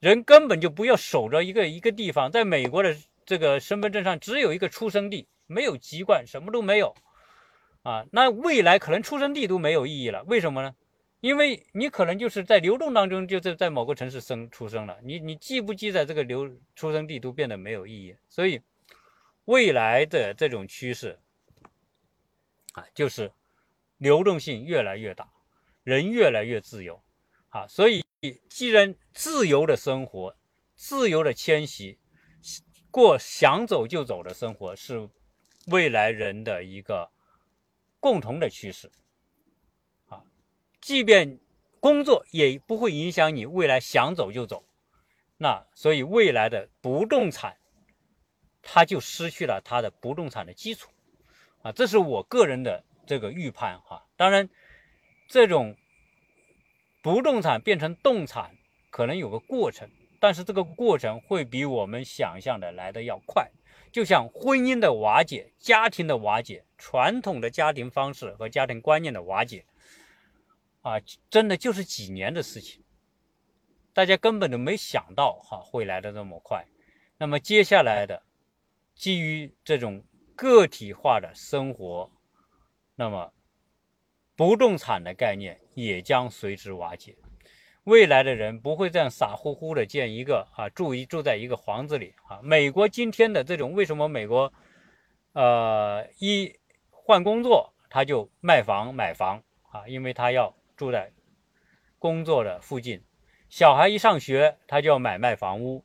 [0.00, 2.30] 人根本就不要守着一个一个地方。
[2.30, 2.94] 在美国的
[3.24, 6.94] 这个身份证上，只有一个出生地，没有籍贯，什么都没有。
[7.82, 10.74] 啊，那未来可能出生地都没有意义了，为什么呢？
[11.20, 18.60] 因为你可能就是在流动当中，就在在某个城市生出生了，你你记不记在这个流出生地都变得没有意义，所以
[19.46, 21.18] 未来的这种趋势
[22.72, 23.32] 啊，就是
[23.96, 25.30] 流动性越来越大，
[25.82, 27.02] 人越来越自由
[27.48, 28.04] 啊，所以
[28.48, 30.36] 既然自由的生活，
[30.74, 31.98] 自由的迁徙，
[32.90, 35.08] 过想走就走的生活，是
[35.68, 37.10] 未来人的一个。
[38.00, 38.90] 共同的趋势，
[40.08, 40.24] 啊，
[40.80, 41.38] 即便
[41.78, 44.64] 工作也不会影响你未来想走就走，
[45.36, 47.56] 那所以未来的不动产，
[48.62, 50.90] 它就失去了它的不动产的基础，
[51.62, 54.06] 啊，这是我个人的这个预判哈。
[54.16, 54.48] 当然，
[55.28, 55.76] 这种
[57.02, 58.56] 不动产变成动产
[58.90, 63.50] 可能有个过程，但是这个过程会比我们想象的来的要快。
[63.92, 69.64] 就像婚姻的瓦解、家庭的瓦解、传统的家庭方式和家庭观念的瓦解，
[70.82, 70.94] 啊，
[71.28, 72.82] 真的就是几年的事情，
[73.92, 76.64] 大家根本都没想到哈会来的那么快。
[77.18, 78.22] 那么接下来的，
[78.94, 80.02] 基于这种
[80.34, 82.10] 个体化的生活，
[82.94, 83.32] 那么
[84.36, 87.16] 不动产的概念也将随之瓦解。
[87.84, 92.40] 未来的人不会这样傻乎乎的建一个啊住一住在一个房子里啊。
[92.42, 94.52] 美国今天的这种为什么美国
[95.32, 96.54] 呃一
[96.90, 99.88] 换工作他就卖房买房啊？
[99.88, 101.10] 因为他要住在
[101.98, 103.02] 工作的附近。
[103.48, 105.84] 小孩一上学他就要买卖房屋，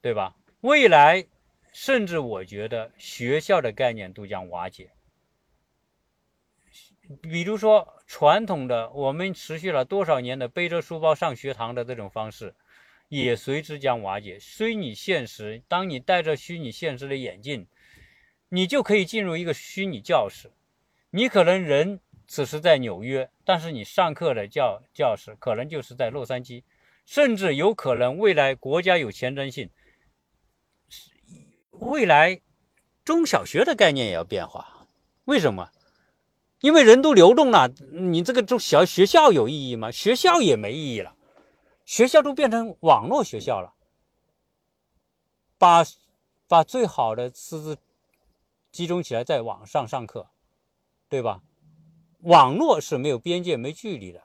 [0.00, 0.36] 对吧？
[0.60, 1.26] 未来
[1.72, 4.90] 甚至我觉得学校的概念都将瓦解。
[7.22, 12.54] 比如说，传统的我们持续了多少年的背着书包上学堂的这种方式，
[13.08, 14.38] 也随之将瓦解。
[14.40, 17.66] 虚拟现实，当你戴着虚拟现实的眼镜，
[18.48, 20.50] 你就可以进入一个虚拟教室。
[21.10, 26.64] 你可能人此时在纽约，但是你上课的教教室可能就是在洛杉矶，
[27.04, 29.70] 甚至有可能未来国家有前瞻性，
[31.70, 32.40] 未来
[33.04, 34.88] 中小学的概念也要变化。
[35.26, 35.70] 为什么？
[36.60, 39.90] 因为人都流动了，你这个中小学校有意义吗？
[39.90, 41.14] 学校也没意义了，
[41.84, 43.74] 学校都变成网络学校了，
[45.58, 45.84] 把
[46.48, 47.78] 把最好的师资
[48.72, 50.28] 集中起来在网上上课，
[51.08, 51.42] 对吧？
[52.20, 54.22] 网络是没有边界、没距离的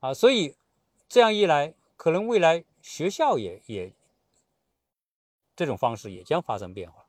[0.00, 0.56] 啊，所以
[1.08, 3.92] 这样一来，可能未来学校也也
[5.56, 7.06] 这种方式也将发生变化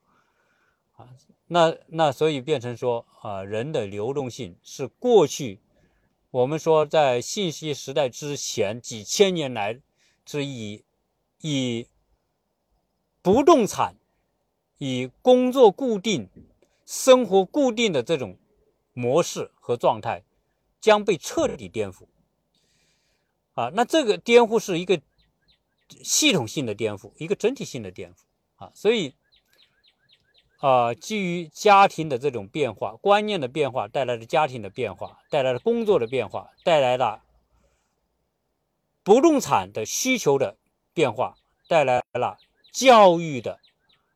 [0.99, 1.15] 啊。
[1.47, 5.59] 那那所以变成说啊，人的流动性是过去
[6.29, 9.79] 我们说在信息时代之前几千年来
[10.23, 10.83] 之以
[11.41, 11.87] 以
[13.23, 13.95] 不动产、
[14.77, 16.29] 以工作固定、
[16.85, 18.37] 生活固定的这种
[18.93, 20.23] 模式和状态
[20.79, 22.05] 将被彻底颠覆
[23.55, 23.71] 啊！
[23.73, 25.01] 那这个颠覆是一个
[26.03, 28.17] 系统性的颠覆，一个整体性的颠覆
[28.57, 28.71] 啊！
[28.75, 29.15] 所以。
[30.59, 37.23] 啊，基于家庭的这种变化、观念的变化带来的家庭的变化，带来了工作的变化，带来了
[39.03, 40.57] 不动产的需求的
[40.93, 41.37] 变化，
[41.69, 42.37] 带来了
[42.73, 43.61] 教育的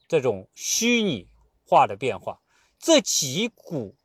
[0.10, 1.30] 这种虚拟
[1.66, 2.42] 化的变化。
[2.78, 3.96] 这几股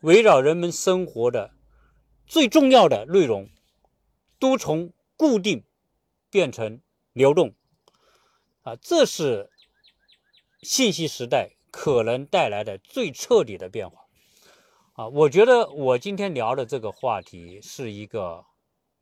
[0.00, 1.52] 围绕人们生活的
[2.26, 3.48] 最重要的内容，
[4.40, 5.62] 都从固定
[6.28, 6.80] 变成
[7.12, 7.54] 流动。
[8.62, 9.48] 啊，这是。
[10.62, 14.06] 信息时代可能带来的最彻底的变化
[14.94, 15.08] 啊！
[15.08, 18.44] 我觉得我今天聊的这个话题是一个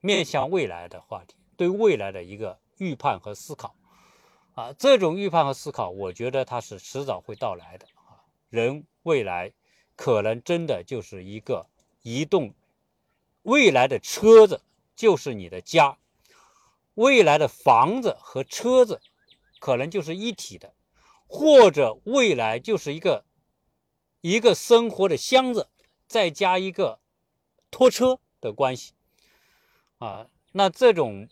[0.00, 3.74] 面向未来的话题，对未来的一个预判和思考
[4.54, 4.74] 啊！
[4.74, 8.20] 这种预判和思考，我觉得它是迟早会到来的啊！
[8.50, 9.52] 人未来
[9.94, 11.66] 可能真的就是一个
[12.02, 12.52] 移动，
[13.42, 14.60] 未来的车子
[14.94, 15.96] 就是你的家，
[16.94, 19.00] 未来的房子和车子
[19.58, 20.74] 可能就是一体的。
[21.26, 23.24] 或者未来就是一个
[24.20, 25.68] 一个生活的箱子，
[26.06, 27.00] 再加一个
[27.70, 28.94] 拖车的关系
[29.98, 30.28] 啊。
[30.52, 31.28] 那这种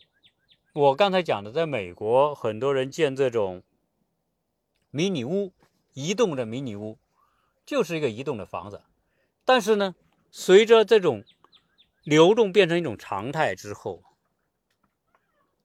[0.73, 3.63] 我刚才讲的，在美国很多人建这种
[4.91, 5.53] 迷你屋，
[5.93, 6.97] 移动的迷你屋，
[7.65, 8.83] 就是一个移动的房子。
[9.43, 9.95] 但是呢，
[10.29, 11.23] 随着这种
[12.03, 14.03] 流动变成一种常态之后，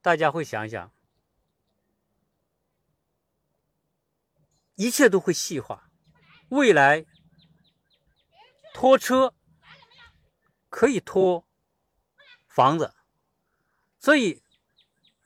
[0.01, 0.93] 大家会想想。
[4.81, 5.91] 一切都会细化，
[6.49, 7.05] 未来
[8.73, 9.35] 拖车
[10.71, 11.45] 可以拖
[12.49, 12.95] 房子，
[13.99, 14.43] 所以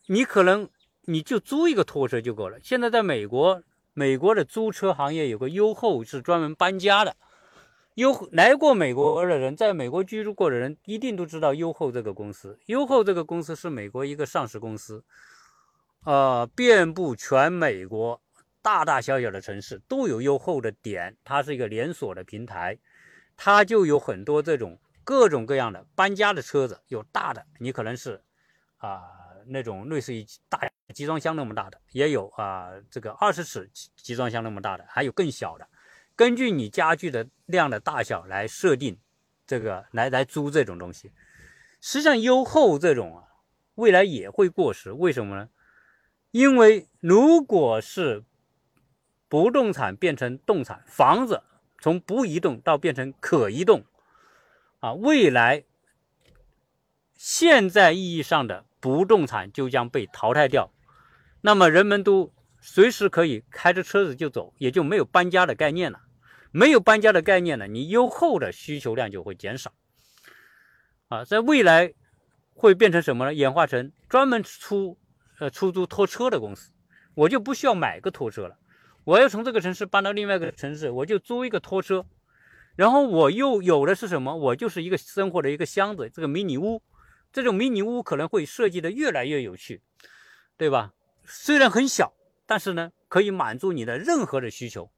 [0.09, 0.69] 你可能
[1.03, 2.59] 你就租一个拖车就够了。
[2.64, 3.62] 现在在美国，
[3.93, 7.14] 美国的租车行业有个优后是专门搬家的。
[7.95, 12.59] 优来过美国的人，在美国居住过的人一定都知道优后这个公司。
[12.67, 15.05] 优后这个公司是美国一个上市公司，
[16.05, 18.21] 呃，遍布全美国。
[18.64, 22.79] 大大小小的城市都有优厚的点，它是一个连锁的平台，
[23.37, 28.18] 它就有很多这种各种各样的搬家的车子，有大的，你可能是
[28.79, 29.03] 啊
[29.48, 30.59] 那种类似于大
[30.94, 35.68] 集装箱那么大的，也有啊这个二十尺集装箱那么大的，还有更小的，
[36.16, 38.99] 根据你家具的量的大小来设定
[39.47, 41.12] 这个来来租这种东西。
[41.82, 43.24] 实际上优厚这种啊，
[43.74, 45.51] 未来也会过时，为什么呢？
[46.30, 48.24] 因为如果是
[49.35, 51.43] 不动产变成动产，房子
[51.80, 53.85] 从不移动到变成可移动，
[54.78, 55.64] 啊，未来
[57.16, 60.70] 现在意义上的不动产就将被淘汰掉，
[61.41, 66.03] 那么人们都随时可以开着车子就走，也就没有搬家的概念了。
[66.53, 69.72] 没有搬家的概念了，你优厚的需求量就会减少，
[71.09, 71.93] 啊，在未来
[72.55, 73.35] 会变成什么呢？
[73.35, 74.97] 演化成专门出
[75.41, 76.70] 呃出租拖车的公司，
[77.16, 78.59] 我就不需要买个拖车了。
[79.05, 82.05] 我要从这个城市搬到另外一个城市，我就租一个拖车，
[82.74, 84.34] 然后我又有的是什么？
[84.34, 86.82] 我就是一个生活的一个箱子，这个迷你屋。
[87.32, 89.82] 这种迷你屋可能会设计的越来越有趣，
[90.57, 90.92] 对吧？
[91.24, 92.14] 虽然很小，
[92.46, 94.90] 但是呢，可以满足你的任何的需求。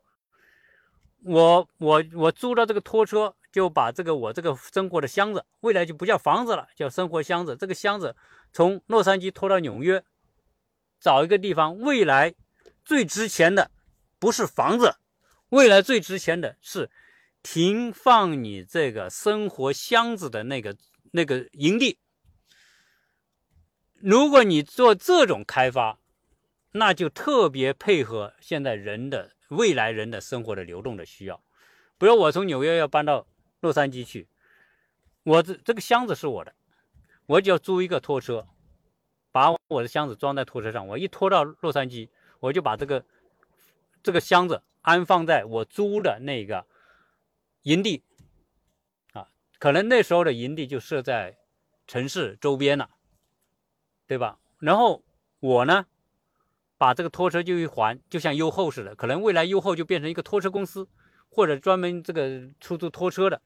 [1.25, 7.57] 我我我租了这个拖车，就把这个我这个生活的箱子，未来就不叫房子了，叫生活箱子。
[7.57, 8.15] 这个箱子
[8.53, 10.05] 从洛杉矶拖到纽约，
[11.01, 11.79] 找一个地方。
[11.79, 12.35] 未来
[12.85, 13.71] 最值钱的
[14.19, 14.97] 不是房子，
[15.51, 16.91] 未来最值钱的是
[17.43, 20.77] 停放你这个生活箱子的那个
[21.13, 21.99] 那个营地。
[23.95, 25.99] 如果你做这种开发，
[26.73, 31.43] 那就特别配合现在人的未来人的生活的流动的需要。
[31.99, 33.27] 比如我从纽约要搬到
[33.61, 34.29] 洛杉矶去，
[35.23, 36.55] 我这这个箱子是我的，
[37.27, 38.47] 我就要租一个拖车，
[39.33, 40.87] 把我的箱子装在拖车上。
[40.89, 42.11] 我一拖到洛杉矶，
[42.41, 43.03] 我就把这个
[44.07, 46.65] 这个箱子安放在我租的那个
[47.63, 48.05] 营地
[49.13, 49.29] 啊，
[49.59, 51.39] 可能那时候的营地就设在
[51.89, 52.91] 城市周边了。
[54.09, 54.39] 对吧？
[54.61, 55.03] 然后
[55.41, 55.87] 我呢，
[56.79, 60.89] 把这个拖车就一还，就像优后似的，可能未来优后就变成一个拖车公司，
[61.29, 63.43] 或者专门这个出租拖车的。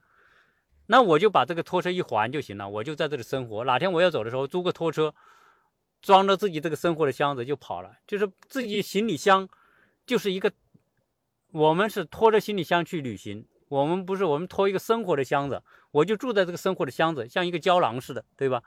[0.89, 3.65] 那我就把这个拖车一还就行了，我就在这里生活。
[3.65, 5.15] 哪天我要走的时候，租个拖车，
[6.03, 7.97] 装着自己这个生活的箱子就跑了。
[8.07, 9.49] 就是自己行李箱，
[10.11, 10.53] 就是一个，
[11.53, 18.61] 我们是拖着行李箱去旅行，我们不是我们拖一个生活的箱子，我就住在这个生活的箱子，像一个胶囊似的，对吧？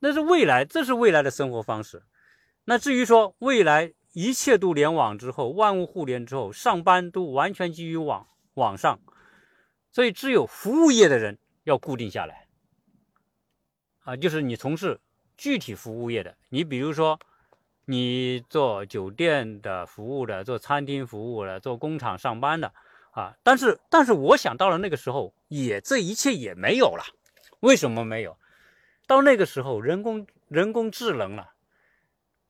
[0.00, 2.02] 那是未来，这是未来的生活方式。
[2.66, 9.00] 那至于说未来一切都联网之后，万物互联之后，上班都完全基于网网上，
[9.90, 12.46] 所以只有服务业的人要固定下来。
[14.00, 15.00] 啊，就是你从事
[15.34, 17.18] 具体服务业的，你比如说
[17.90, 22.70] 你做酒店的服务的，做餐厅服务的，做工厂上班的
[23.12, 23.34] 啊。
[23.42, 27.02] 但是，但是我想到了那个时候，也这一切也没有了。
[27.60, 28.36] 为什么没有？
[29.06, 31.52] 到那个时候，人工人工智能了，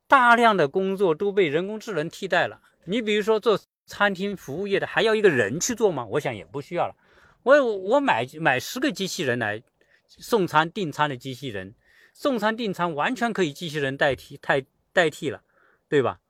[0.09, 2.61] 大量的工作都被人工智能替代了。
[2.87, 6.05] 你比如说做餐厅服务业的，还要一个人去做吗？
[6.05, 6.97] 我想也不需要了。
[7.45, 9.63] 我我买买十个机器人来
[10.09, 11.77] 送餐订餐的机器人，
[12.13, 14.65] 送餐订餐完全可以机器人代替代
[14.99, 15.45] 代替了，
[15.89, 16.21] 对吧？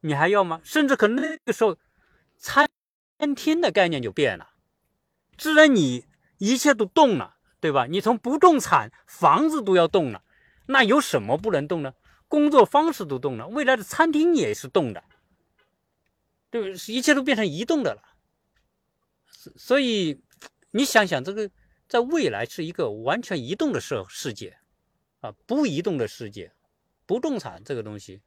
[0.00, 0.60] 你还要吗？
[0.62, 1.76] 甚至可能那个时候，
[2.38, 2.68] 餐
[3.34, 4.54] 厅的概念就变了。
[5.36, 6.06] 既然你
[6.38, 7.38] 一切都动了。
[7.62, 7.84] 对吧？
[7.84, 10.24] 你从不动产房子都要动了，
[10.64, 11.92] 那有什么不能动呢？
[12.26, 15.04] 工作方式都动了，未来的餐厅也是动的，
[16.48, 16.68] 对不？
[16.90, 18.02] 一切都变成移动的了。
[19.56, 20.22] 所以
[20.70, 21.50] 你想想，这个
[21.86, 24.58] 在未来是一个完全移动的世世界
[25.20, 26.50] 啊，不移动的世界，
[27.10, 28.22] 不动产这个东西，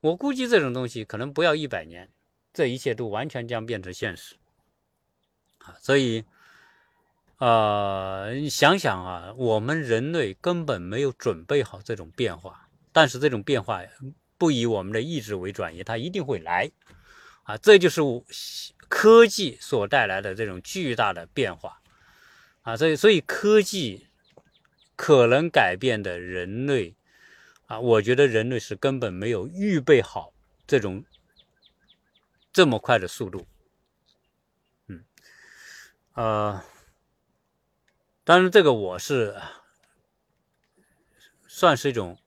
[0.00, 2.10] 我估计这种东西可能不要一百年，
[2.52, 4.36] 这一切都完全将变成现实
[5.58, 5.74] 啊。
[5.80, 6.24] 所以。
[7.38, 13.82] 呃，想想啊，我们人类根本没有准备好这种变化，但是这种变化
[14.38, 16.70] 不以我们的意志为转移，它一定会来，
[17.42, 18.00] 啊，这就是
[18.88, 21.82] 科技所带来的这种巨大的变化，
[22.62, 24.06] 啊，所以所以科技
[24.94, 26.94] 可能改变的人类，
[27.66, 30.32] 啊，我觉得人类是根本没有预备好
[30.66, 31.04] 这种
[32.52, 33.46] 这么快的速度，
[34.86, 35.04] 嗯，
[36.14, 36.64] 呃。
[38.26, 39.38] 当然，这个我是
[41.46, 42.18] 算是一种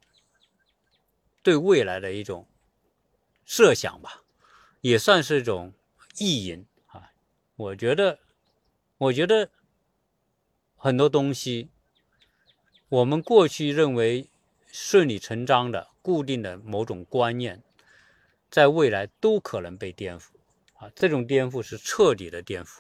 [1.42, 2.48] 对未来的一种
[3.46, 4.22] 设想吧，
[4.82, 5.74] 也算是一种
[6.20, 7.12] 意淫啊。
[7.56, 8.20] 我觉得，
[9.00, 9.50] 我觉得
[10.76, 11.72] 很多东西，
[12.90, 14.30] 我们过去认为
[14.80, 17.64] 顺理成章的、固定的某种观念，
[18.52, 20.28] 在未来都可能被颠覆
[20.76, 20.92] 啊。
[20.96, 22.78] 这种颠覆是彻底的颠覆，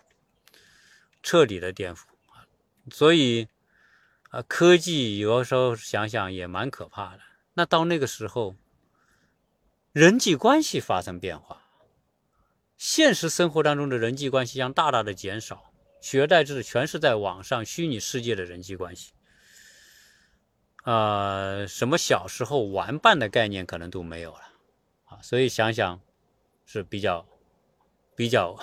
[1.24, 2.46] 彻底的颠覆啊。
[2.92, 3.48] 所以，
[4.30, 7.24] 啊，科技有的时候想想也蛮可怕的。
[7.56, 8.56] 那到那个时候，
[9.92, 11.64] 人际关系发生变化，
[12.78, 19.14] 现实生活当中的人际关系将大大的减少，取而代之的全是在网上虚拟世界的人际关系。
[20.88, 24.40] 呃，什么小时候玩伴的概念可能都没有了，
[25.04, 26.00] 啊，所以想想
[26.66, 27.28] 是比较
[28.16, 28.56] 比较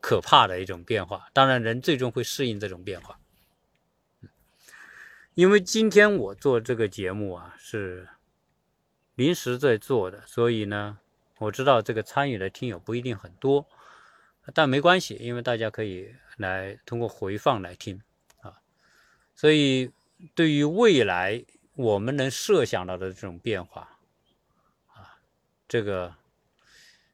[0.00, 1.28] 可怕的一种变化。
[1.32, 3.20] 当然，人最终会适应这种变化。
[5.34, 8.08] 因为今天我做这个节目啊，是
[9.14, 10.98] 临时在做的，所以呢，
[11.38, 13.64] 我知道这个参与的听友不一定很多，
[14.52, 18.02] 但没关系，因为大家可以来通过回放来听
[18.40, 18.58] 啊。
[19.36, 19.92] 所以
[20.34, 21.44] 对于未来
[21.80, 23.98] 我们能设想到的这种变化
[24.88, 25.18] 啊，
[25.66, 26.14] 这个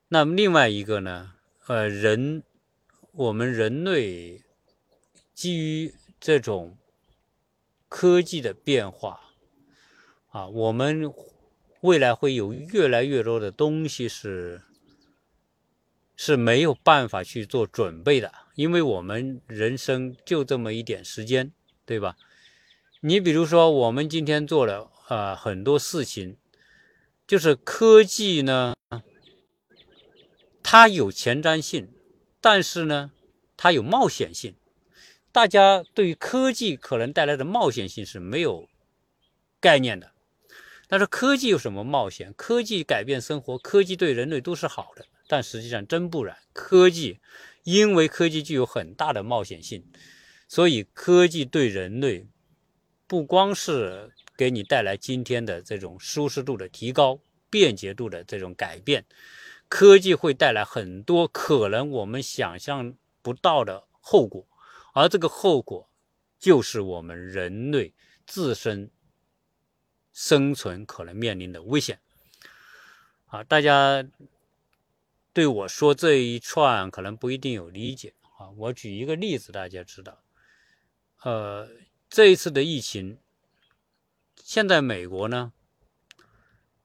[0.08, 1.34] 那么另外一个呢，
[1.66, 2.42] 呃，人，
[3.12, 4.42] 我们人类
[5.32, 6.76] 基于这种
[7.88, 9.20] 科技的变化，
[10.30, 11.12] 啊，我们
[11.82, 14.62] 未来会有越来越多的东西是
[16.16, 21.52] 是没有办法去做准备的，因为我们人生就这么一点时间，
[21.84, 22.16] 对吧？
[23.06, 26.38] 你比如说，我们今天做了啊很多事情，
[27.24, 28.74] 就是科技呢。
[30.60, 31.88] 它有前瞻性，
[32.40, 33.12] 但是呢，
[33.56, 34.56] 它有冒险性。
[35.30, 38.68] 大家对于科技可能带来的冒险性是没有
[39.60, 40.10] 概念的。
[40.88, 42.34] 但是科技有什么冒险？
[42.36, 45.06] 科技改变生活，科技对人类都是好的。
[45.28, 46.36] 但实际上真不然。
[46.52, 47.20] 科技
[47.62, 49.84] 因为科技具有很大的冒险性，
[50.48, 52.26] 所以科技对人类
[53.06, 59.04] 不光是给你带来今天的这种舒适度的提高、便捷度的这种改变。
[59.68, 64.46] 科技会带来很多可能我们想象不到的后果，
[64.94, 65.88] 而这个后果
[66.38, 67.92] 就是我们人类
[68.26, 68.90] 自身
[70.12, 71.98] 生存可能面临的危险。
[73.26, 74.06] 啊，大家
[75.32, 78.50] 对我说这一串可能不一定有理解啊。
[78.56, 80.22] 我举一个例子，大家知道，
[81.22, 81.68] 呃，
[82.16, 83.18] 这一次的疫情，
[84.42, 85.52] 现在美国呢，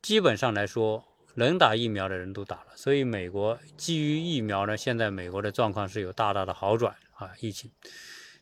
[0.02, 1.06] 基本上来说。
[1.36, 7.72] 能打疫苗的人都打了，所以美国基于疫苗呢，现在美国的状况是有大大的好转啊，疫情。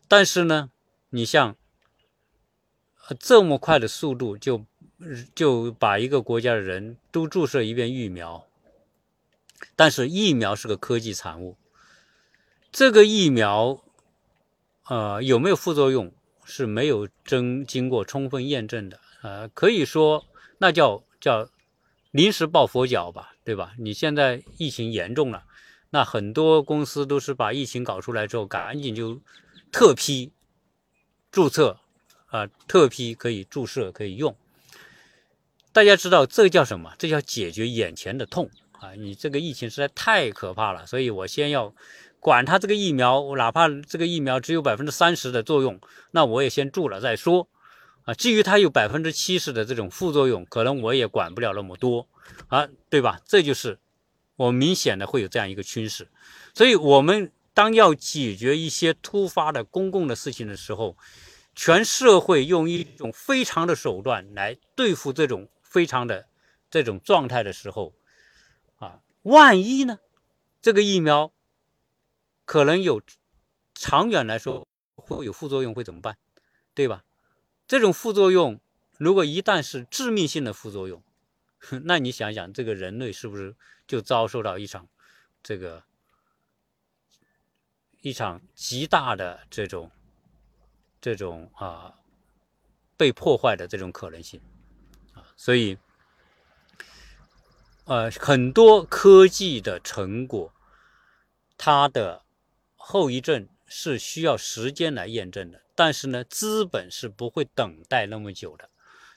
[0.07, 0.71] 但是呢，
[1.11, 1.55] 你像
[3.19, 4.65] 这么快的速度就
[5.35, 8.47] 就把一个国家的人都注射一遍疫苗，
[9.75, 11.55] 但是疫苗是个科技产物，
[12.71, 13.83] 这个疫苗
[14.87, 16.11] 呃有没有副作用
[16.49, 20.25] 是没有真经过充分验证的，呃，可以说
[20.57, 21.49] 那叫叫。
[22.11, 23.75] 临时抱佛脚吧，对吧？
[23.77, 25.43] 你现在疫情严重了，
[25.91, 29.21] 那很多公司都是把疫情搞出来之后，赶紧就
[29.71, 30.31] 特批
[31.31, 31.79] 注册
[32.25, 34.35] 啊，特批可以注射可以用。
[35.71, 36.95] 大家知道这叫什么？
[36.97, 38.95] 这叫解决眼前的痛啊！
[38.95, 41.75] 你这个疫情实在太可怕了，所以我先要
[42.19, 45.79] 管它这个疫苗，哪怕这个疫苗只有百分之三十的作用，
[46.11, 47.47] 那我也先住了再说。
[48.05, 52.07] 啊，至于它有百分之七十的这种副作用，可能我也管不了那么多
[52.47, 53.19] 啊，对吧？
[53.25, 53.77] 这就是
[54.35, 56.07] 我明显的会有这样一个趋势，
[56.55, 60.97] 所以我们当要解决一些突发的公共的事情的时候，
[61.53, 66.25] 全社会用一种非常的手段来对付这种非常的
[66.71, 67.93] 这种状态的时候，
[68.77, 69.99] 啊，万一呢，
[70.61, 71.31] 这个疫苗
[72.49, 72.99] 可能有
[73.75, 76.17] 长远来说会有副作用，会怎么办？
[76.73, 77.03] 对吧？
[77.67, 78.59] 这种副作用，
[78.97, 81.03] 如果一旦是致命性的副作用，
[81.83, 84.87] 那你想想，这个人类是不是就遭受到一场
[85.43, 85.83] 这个
[88.01, 89.91] 一场极大的这种
[90.99, 91.99] 这种啊
[92.97, 94.41] 被破坏的这种可能性
[95.13, 95.21] 啊？
[95.37, 95.77] 所以，
[97.85, 100.51] 呃，很多科技的成果，
[101.55, 102.23] 它的
[102.91, 105.61] 后遗症是需要时间来验证的。
[105.75, 108.67] 但是呢，资本是不会等待那么久的，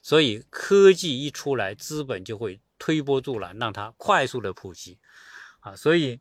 [0.03, 4.99] 所以科技一出来，资本就会推波助澜，让它快速的普及，
[5.61, 6.21] 啊，所以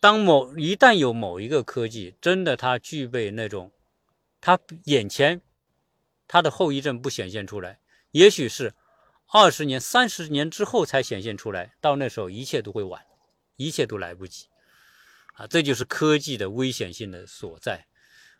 [0.00, 3.70] 当某一旦有某一个科技真的它具备那种，
[4.40, 5.40] 它眼前
[6.26, 7.78] 它的后遗症不显现出来，
[8.10, 8.74] 也许是
[9.28, 13.06] 二十年、三十年之后才显现出来，到那时候一切都会晚，
[13.54, 14.48] 一切都来不及，
[15.40, 17.86] 啊，这就是科技的危险性的所在，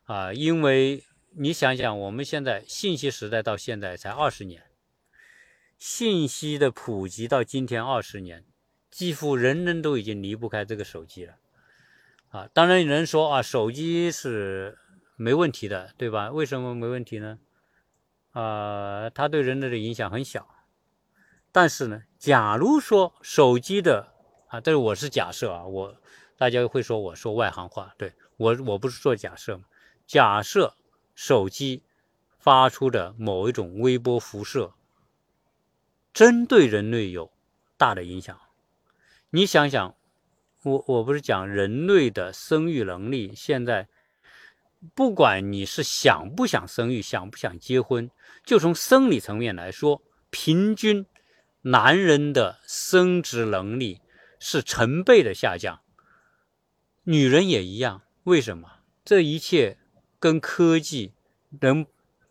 [0.04, 1.04] 啊，因为。
[1.32, 4.64] 你想想，我们现在信息时代到现在才二十年，
[5.78, 8.44] 信息的普及到今天二十年，
[8.90, 11.34] 几乎人人都已经离不开这个手机了，
[12.30, 14.76] 啊，当然有人说啊，手机是
[15.14, 16.32] 没问题的，对吧？
[16.32, 17.38] 为什么没问题呢？
[18.32, 20.48] 啊，它对人类的影响很小，
[21.52, 24.12] 但是呢，假如说手机的
[24.48, 25.96] 啊，这是我是假设啊，我
[26.40, 29.64] 大家会说我说外行话，对我我不是做假设嘛，
[30.06, 30.74] 假设。
[31.12, 31.82] 手机
[32.38, 34.72] 发出的某一种微波辐射，
[36.14, 37.30] 针对人类有
[37.76, 38.40] 大的影响。
[39.28, 39.94] 你想想，
[40.62, 43.86] 我我不是讲人类的生育能力，现在
[44.94, 48.10] 不管你是想不想生育，想不想结婚，
[48.42, 51.04] 就从生理层面来说，平均
[51.62, 54.00] 男人的生殖能力
[54.38, 55.82] 是成倍的下降，
[57.04, 58.02] 女人也一样。
[58.24, 58.80] 为什么？
[59.04, 59.78] 这一切。
[60.22, 61.14] 跟科技
[61.62, 61.86] 能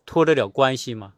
[0.06, 1.14] 脱得了关系吗？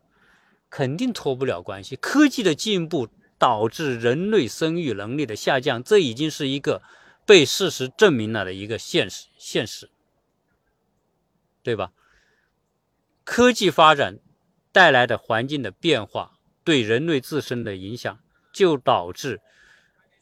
[0.70, 1.96] 肯定脱不了关系。
[1.96, 6.80] 科技的进步导致人类生育能力的下降，这已经是一个
[7.26, 9.90] 被事实证明了的一个现实现实，
[11.62, 11.92] 对吧？
[13.22, 14.18] 科技发展
[14.72, 18.18] 带来的环境的变化，对人类自身的影响，
[18.50, 19.42] 就导致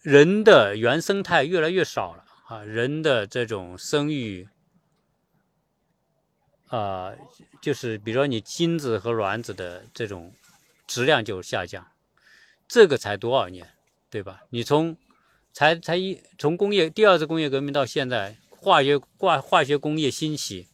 [0.02, 4.48] 人的原生态越来越少了啊，人的这种生育。
[6.66, 7.14] 啊，
[7.60, 10.32] 就是比如说你精子和卵子的这种
[10.86, 11.92] 质量就下降，
[12.66, 13.68] 这个才多少年，
[14.08, 14.42] 对吧？
[14.50, 14.96] 你从
[15.52, 20.66] 才才一从工业第二次工业革命到现在，化学化化学工业兴起，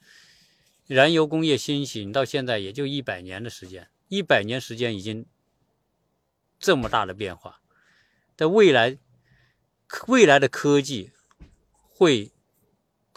[0.87, 5.27] 燃油工业兴起，你到现在也就一百年的时间，一百年时间已经
[6.59, 7.61] 这么大的变化，
[8.35, 8.99] 在未来
[10.09, 11.12] 未来的科技
[11.97, 12.32] 会。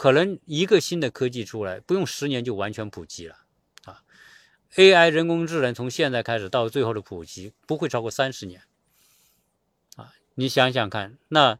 [0.02, 3.36] 可能一个新的科技出来，不用十年就完全普及了，
[3.84, 4.02] 啊
[4.74, 8.62] ，AI 人工智能从现在开始到最后的普及不会超过三十年，
[9.96, 11.58] 啊，你想想看，那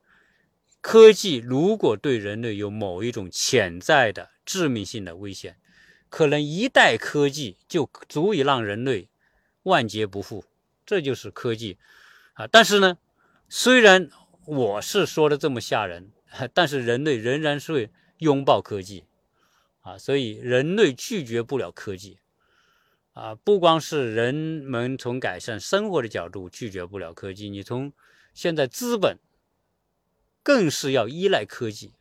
[0.81, 5.59] 科技如果对人类有某一种潜在的致命性的危险，
[6.09, 9.11] 可能一代科技就足以让人类
[9.65, 10.47] 万劫不复，
[10.87, 11.77] 这就是科技，
[12.33, 12.97] 啊，但是呢，
[13.51, 14.09] 虽然
[14.47, 16.11] 我是说的这么吓人，
[16.55, 17.91] 但是人类仍然是会。
[18.21, 19.07] 拥抱科技，
[19.81, 22.19] 啊，所以人类拒绝不了科技，
[23.15, 27.95] 啊，不光是人们从改善生活的角度拒绝不了科技，你从
[28.35, 29.17] 现在资本
[30.43, 31.95] 更是要依赖科技。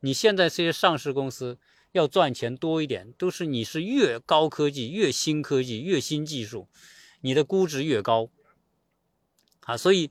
[0.00, 1.58] 你现在这些上市公司
[1.92, 6.70] 要赚钱多一点，都是你是越高科技、越新科技、越新技术，
[7.20, 8.30] 你的估值越高，
[9.60, 10.10] 啊，所以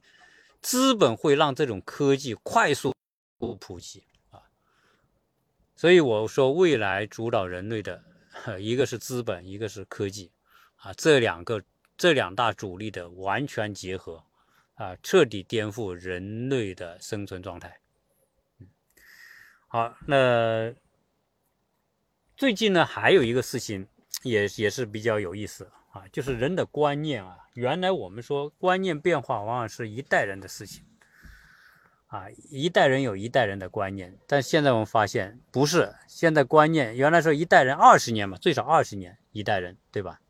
[0.62, 2.94] 资本会让这种科技快速
[3.38, 4.42] 不普及啊。
[5.76, 8.04] 所以我说，未来主导人类的
[8.60, 10.32] 一个是资本，一个是科技，
[10.78, 11.64] 啊，这两个
[11.98, 14.24] 这两大主力的完全结合，
[14.76, 17.80] 啊，彻底颠覆人类的生存状态。
[19.68, 20.74] 好，那
[22.38, 23.88] 最近呢，还有一个事情
[24.24, 30.86] 也也是比较有意思啊，就是人的观念啊，原来我们说观念变化往往是一代人的事情。
[32.08, 35.96] 啊，一代人有一代人的观念，但现在我们发现不是。
[36.08, 40.22] 现在观念原来说一代人二十年嘛，最少二十年一代人，对吧？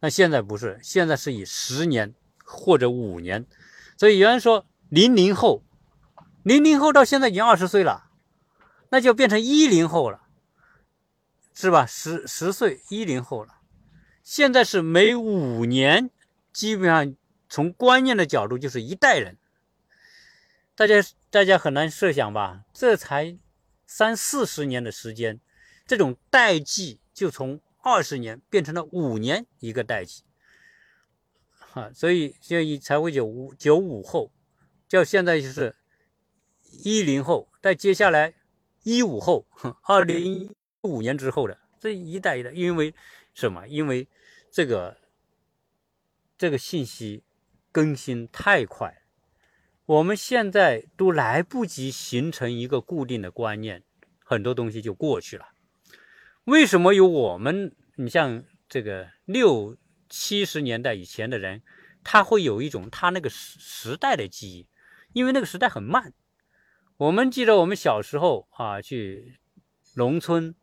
[0.00, 2.12] 那现在不是，现在是以十年
[2.44, 3.46] 或者五年。
[3.96, 5.62] 所以有人说零零后，
[6.42, 8.10] 零零后到现在已经二十岁了，
[8.90, 10.22] 那就变成一零后了，
[11.54, 11.86] 是吧？
[11.86, 13.58] 十十岁一零后了。
[14.24, 16.10] 现在是每五年，
[16.52, 17.14] 基本上
[17.48, 19.38] 从观念的角度就是一代人。
[20.82, 22.64] 大家大家很难设想吧？
[22.72, 23.38] 这才
[23.86, 25.40] 三四十年的时间，
[25.86, 30.24] 这种代际就从二十年变成了五年一个代际，
[31.52, 34.32] 哈，所以所以才会有五九五后，
[34.88, 35.76] 叫现在就是
[36.82, 38.34] 一零后，在接下来
[38.82, 39.46] 一五后，
[39.84, 42.92] 二零一五年之后的这一代一代，因为
[43.34, 43.68] 什么？
[43.68, 44.08] 因为
[44.50, 44.98] 这个
[46.36, 47.22] 这个信息
[47.70, 49.01] 更新太快。
[49.84, 53.82] 我们现在都来不及形成一个固定的观念，
[54.24, 55.48] 很多东西就过去了。
[56.44, 57.74] 为什么有我们？
[57.96, 59.76] 你像这个六
[60.08, 61.62] 七十年代以前的人，
[62.04, 64.68] 他会有一种他那个时时代的记忆，
[65.12, 66.14] 因为那个时代很慢。
[66.96, 69.40] 我们记得我们小时候啊，去
[69.96, 70.54] 农村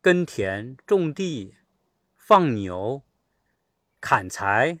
[0.00, 1.56] 耕田、种地、
[2.16, 3.02] 放牛、
[4.00, 4.78] 砍柴、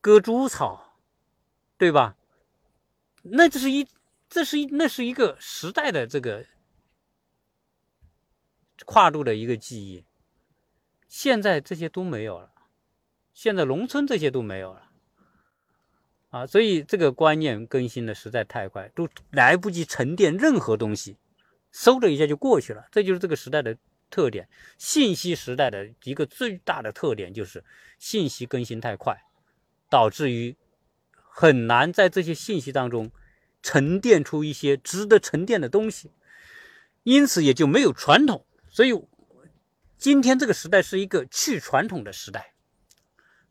[0.00, 0.83] 割猪草。
[1.76, 2.16] 对吧？
[3.22, 3.88] 那这是一，
[4.28, 6.44] 这是一，那是一个时代的这个
[8.84, 10.04] 跨度的一个记忆。
[11.08, 12.52] 现在这些都没有了，
[13.32, 14.90] 现在农村这些都没有了
[16.30, 16.46] 啊！
[16.46, 21.16] 所以这个观念更新的实在太快，都来不及沉淀任何东西，
[21.72, 22.86] 嗖的一下就过去了。
[22.92, 23.76] 这就是这个时代的
[24.10, 27.64] 特点，信息时代的一个最大的特点就是
[27.98, 29.24] 信息更新太快，
[29.88, 30.54] 导致于。
[31.36, 33.10] 很难在这些信息当中
[33.60, 36.12] 沉淀出一些值得沉淀的东西，
[37.02, 38.46] 因此也就没有传统。
[38.70, 38.92] 所以
[39.98, 42.54] 今天这个时代是一个去传统的时代。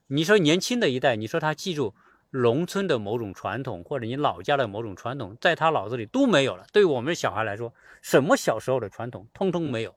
[0.07, 1.93] 你说年轻的一代，你说他记住
[2.29, 6.65] 农村的某种传统，或者你老家的某种传统，在他脑子里都没有了。
[6.71, 9.93] 对我们小孩来说，什么小时候的传统，通通没有。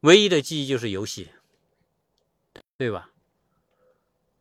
[0.00, 1.30] 唯一的记忆就是游戏，
[2.76, 3.10] 对吧？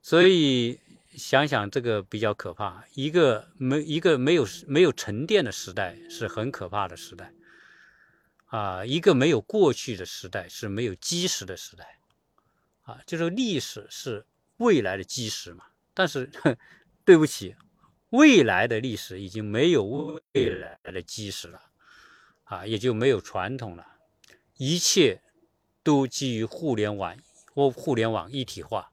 [0.01, 0.81] 所以。
[1.15, 7.33] 想想这个比较可怕，一个没一个没有没有沉淀的时代是很可怕的时代，
[8.45, 11.99] 啊，一个没有过去的时代是没有基石的时代，
[12.81, 14.25] 啊，就是历史是
[14.57, 16.31] 未来的基石嘛，但是
[17.05, 17.55] 对不起，
[18.09, 21.61] 未来的历史已经没有未来的基石了，
[22.45, 23.85] 啊，也就没有传统了，
[24.57, 25.21] 一切
[25.83, 27.17] 都基于互联网
[27.53, 28.92] 或互联网一体化，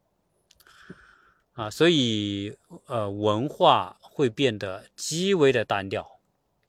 [1.60, 2.56] 啊，所以
[2.86, 6.20] 呃，文化会变得极为的单调。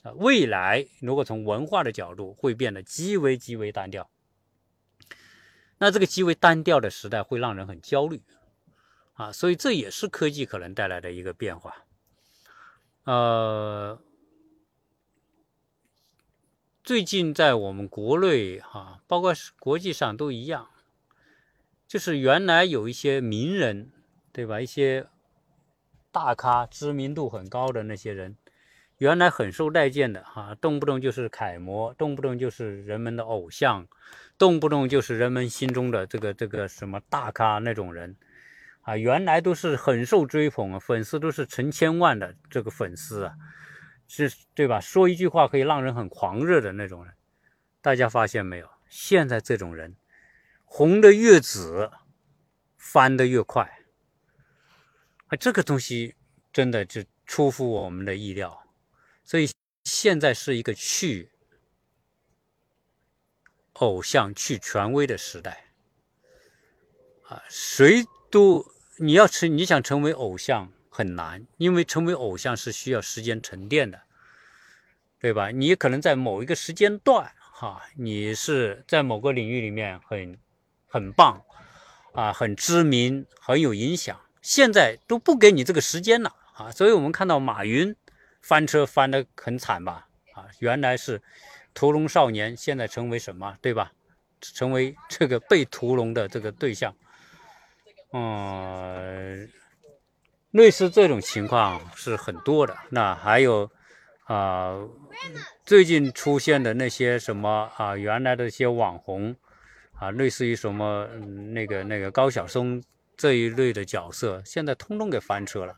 [0.03, 4.09] 啊，未来如果从文化的角度会变得极为极为单调，
[5.77, 8.21] 那这个极为单调的时代会让人很焦虑，
[9.13, 11.85] 啊，所以这也是科技可能带来的一个变化。
[13.05, 14.01] 呃，
[16.83, 20.67] 最近在我们国内哈，包括国际上都一样，
[21.87, 23.91] 就是原来有一些名人，
[24.31, 24.59] 对吧？
[24.61, 25.05] 一些
[26.11, 28.37] 大咖，知名度很高的那些人。
[28.97, 33.87] 原来很受待见的哈，动不动就是楷模，动不动就是人们的偶像，
[34.37, 38.15] 动不动就是人们心中的这个这个什么大咖那种人，
[38.81, 43.33] 啊，原来都是很受追捧，粉丝都是成千万的这个粉丝啊，
[44.07, 44.79] 是对吧？
[44.79, 47.15] 说一句话可以让人很狂热的那种人，
[47.81, 48.69] 大家发现没有？
[48.87, 49.95] 现在这种人
[50.63, 51.89] 红的越紫，
[52.77, 53.79] 翻的越快，
[55.31, 56.15] 啊，这个东西
[56.51, 58.67] 真的就出乎我们的意料。
[59.23, 59.49] 所以
[59.85, 61.31] 现在是一个去
[63.73, 65.71] 偶像、去权威的时代
[67.29, 67.41] 啊！
[67.49, 68.65] 谁都
[68.97, 74.01] 你要成，你想成为偶像很难，因为成为偶像是需要时间沉淀的，
[75.17, 75.49] 对吧？
[75.51, 80.37] 你可能在某一个时间段，哈，你是在某个领域里面很
[80.87, 81.41] 很棒
[82.11, 84.19] 啊，很知名，很有影响。
[84.41, 86.71] 现在都不给你这个时间了啊！
[86.71, 87.95] 所以我们看到马云。
[88.41, 90.07] 翻车翻得很惨吧？
[90.33, 91.21] 啊，原来是
[91.75, 93.55] 屠龙少年，现在成为什么？
[93.61, 93.91] 对吧？
[94.41, 96.91] 成为这个被屠龙的这个对象。
[98.13, 99.47] 嗯，
[100.49, 102.75] 类似这种情况是很多的。
[102.89, 103.69] 那还有
[104.23, 104.75] 啊，
[105.63, 109.35] 最近出现的那些什么啊，原来的一些网红
[109.93, 111.05] 啊，类似于什么
[111.53, 112.81] 那个那个高晓松
[113.21, 115.75] 这一类的角色，现在通通给翻车了。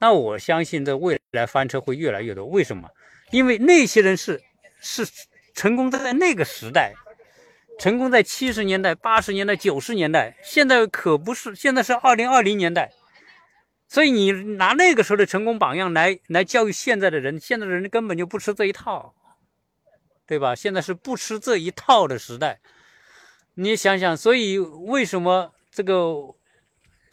[0.00, 2.90] 那我相信这未来翻车会越来越多，为什么？
[3.30, 4.42] 因为那些人是
[4.80, 5.06] 是
[5.54, 6.94] 成功在那个时代，
[7.78, 12.90] 成功在七十年代、八十年代、九十年代，现在可不是，现在是二零二零年代，
[13.86, 19.14] 所以你拿那个时候的成功榜样来来教育现在的人，现在的人根本就不吃这一套，
[20.26, 20.56] 对吧？
[20.56, 22.58] 现在是不吃这一套的时代，
[23.54, 26.34] 你想想，所以为什么这个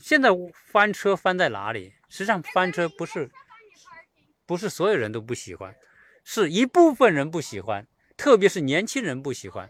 [0.02, 0.30] 现在
[0.72, 1.94] 翻车翻在哪里？
[2.10, 3.30] 实际上翻车不是，
[4.46, 5.74] 不是所有人都不喜欢，
[6.26, 7.88] 是一部分人不喜欢，
[8.18, 9.70] 特别是年轻人不喜欢。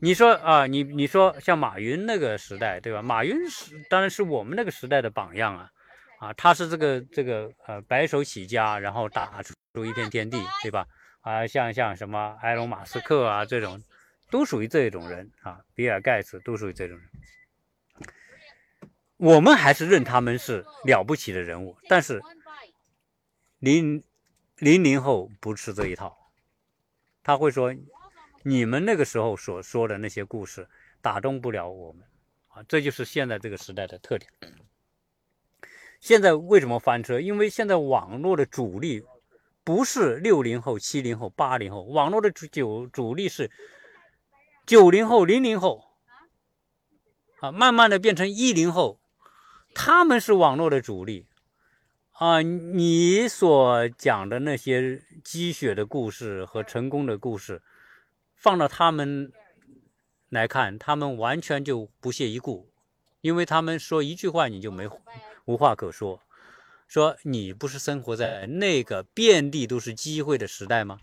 [0.00, 3.02] 你说啊，你你说像马云那个时代，对吧？
[3.02, 5.70] 马云是当然是我们那个时代的榜样啊，
[6.18, 10.86] 啊，他是这个这个呃白手起家，然后打出一片天地，对吧？
[11.20, 13.78] 啊，像像什么埃隆·马斯克啊这种，
[14.30, 17.06] 都属于这种人啊，比尔·盖茨都属于这种人。
[19.22, 22.22] 我们还是认他们是了不起的人物，但是
[23.58, 24.02] 零
[24.56, 26.32] 零零后不吃这一套，
[27.22, 27.74] 他会说
[28.44, 30.66] 你们那个时候所说的那些故事
[31.02, 32.02] 打动不了我们
[32.48, 34.32] 啊，这就是现在这个时代的特点。
[36.00, 37.20] 现在为什么翻车？
[37.20, 39.04] 因为现在网络的主力
[39.62, 43.50] 不是六零后、七零后、八零后，网络的主主主力是
[44.64, 45.84] 九零后、零零后
[47.40, 48.98] 啊，慢慢的变成一零后。
[49.74, 51.26] 他们是网络的主力
[52.12, 52.42] 啊！
[52.42, 57.62] 你所讲的那些积雪的故事和成功的故事，
[58.34, 59.32] 放到他们
[60.28, 62.70] 来看，他们完全就不屑一顾，
[63.20, 64.88] 因为他们说一句话你就没
[65.46, 66.20] 无话可说，
[66.86, 71.00] 说你不是生活在那个遍地都是机会的时代吗？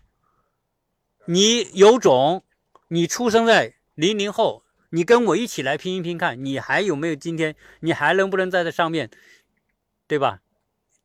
[1.24, 2.44] 你有种，
[2.88, 4.62] 你出生在零零后。
[4.90, 7.54] 你跟我一起来拼一拼看，你还有没有今天？
[7.80, 9.10] 你还能不能在这上面，
[10.06, 10.40] 对吧？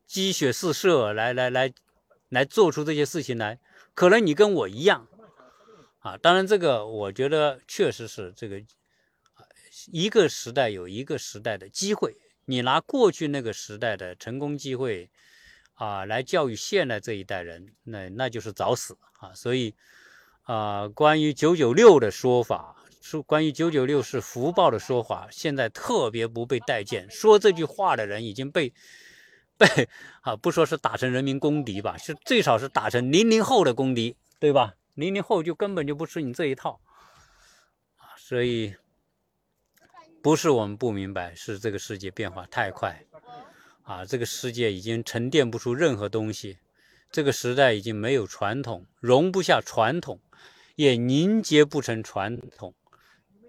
[0.06, 1.74] 积雪四射，来来来，
[2.30, 3.60] 来做出这些事情来？
[3.94, 5.08] 可能你跟我一样
[6.00, 6.16] 啊。
[6.18, 8.62] 当然，这个我觉得确实是这个，
[9.92, 12.16] 一个时代有一个时代的机会。
[12.46, 15.10] 你拿过去那个时代的成功机会
[15.74, 19.34] 啊，来教育现在这一代人，那那就是找死啊！
[19.34, 19.74] 所以
[20.44, 22.78] 啊，关于九九六的说法。
[23.04, 27.12] 说关于九九六是福报的说法，现在特别不被待见。
[27.12, 28.74] 说这句话的人已经被
[29.58, 29.90] 被
[30.22, 34.76] 啊，不说是打成人民公敌吧，是最少是打成零零后的公敌，对吧？
[34.94, 36.80] 零零后就根本就不吃你这一套
[37.98, 38.74] 啊，所以
[40.22, 43.04] 不是我们不明白，是这个世界变化太快
[43.84, 46.58] 啊，这个世界已经沉淀不出任何东西，
[47.12, 50.22] 这个时代已经没有传统，容不下传统，
[50.76, 52.74] 也凝结不成传统。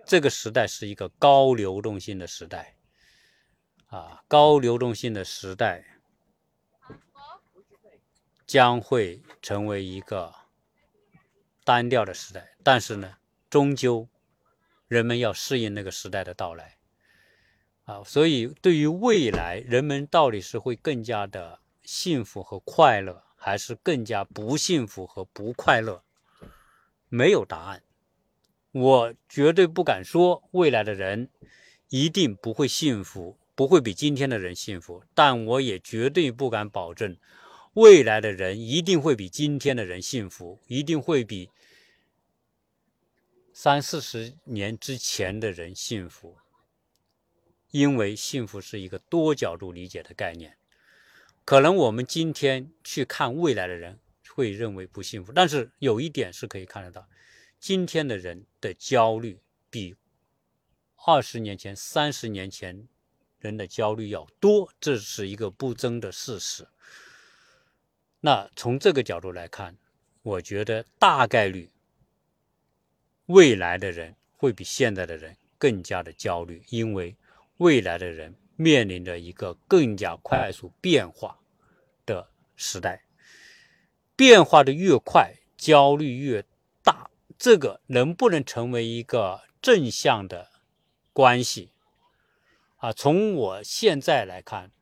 [0.07, 2.76] 这个时代是一个高流动性的时代，
[3.86, 5.84] 啊，高流动性的时代
[8.46, 10.34] 将会成为一个
[11.64, 13.16] 单调的时代，但是呢，
[13.48, 14.09] 终究
[14.86, 16.76] 人们要适应那个时代的到来。
[17.84, 26.02] 啊，所以对于未来，人们到底是会更加的幸福和快乐，还是更加不幸福和不快乐？
[27.09, 27.82] 没有答案。
[28.75, 31.31] 我绝对不敢说未来的人
[31.91, 35.05] 一定不会幸福，不会比今天的人幸福。
[35.14, 37.16] 但我也绝对不敢保证
[37.75, 41.51] 未来的人一定会比今天的人幸福，一定会比
[43.53, 46.37] 三四十年之前的人幸福。
[47.70, 50.57] 因为幸福是一个多角度理解的概念，
[51.45, 54.01] 可能我们今天去看未来的人
[54.31, 57.09] 会认为不幸福，但是有一点是可以看得到，
[57.67, 59.41] 今天的人的焦虑
[59.71, 59.97] 比
[61.07, 62.87] 二十年前、三十年前
[63.39, 66.69] 人的焦虑要多，这是一个不争的事实。
[68.21, 69.79] 那从这个角度来看，
[70.21, 71.71] 我觉得大概率
[73.29, 77.17] 未来的人会比现在的人更加的焦虑，因为。
[77.57, 81.39] 未来的人面临着一个更加快速变化
[82.05, 83.05] 的时代，
[84.15, 86.45] 变化的越快，焦虑越。
[87.45, 90.51] 这个能不能成为一个正向的
[91.12, 91.72] 关系
[92.76, 92.90] 啊？
[92.90, 94.72] 从我现在来看，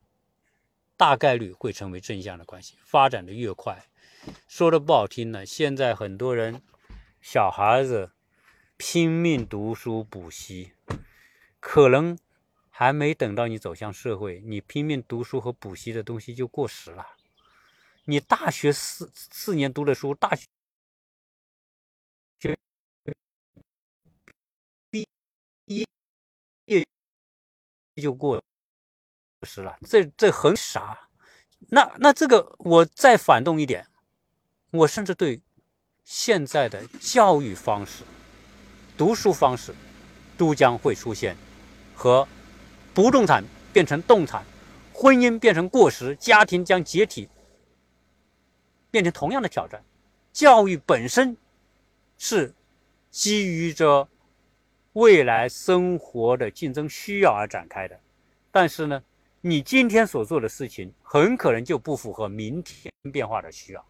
[0.97, 2.79] 大概率会成为正向的关系。
[2.85, 3.89] 发展的越快，
[4.47, 6.63] 说的不好听呢，现在很多人
[7.21, 8.13] 小孩子
[8.77, 10.75] 拼命读书补习，
[11.59, 12.17] 可能。
[12.75, 17.07] 还没等到你走向社会，你拼命读书和补习的东西就过时了。
[18.05, 20.47] 你大学四四年读的书，大学
[24.91, 25.07] 毕
[25.67, 25.87] 业
[28.01, 28.41] 就过
[29.43, 31.09] 时了，这这很傻。
[31.69, 33.87] 那那这个我再反动一点，
[34.71, 35.41] 我甚至对
[36.05, 38.05] 现在的教育方式、
[38.97, 39.75] 读书方式
[40.39, 41.37] 都将会出现
[41.95, 42.27] 和。
[42.95, 44.45] 不动产变成动产，
[44.93, 47.27] 婚姻变成过时，家庭将解体，
[48.91, 49.83] 变成同样的挑战。
[50.31, 51.35] 教育本身
[52.19, 52.55] 是
[53.11, 54.07] 基于着
[54.95, 57.99] 未来生活的竞争需要而展开的，
[58.51, 59.03] 但是呢，
[59.41, 63.85] 你今天所做的事情很可能就不符合明天变化的需要。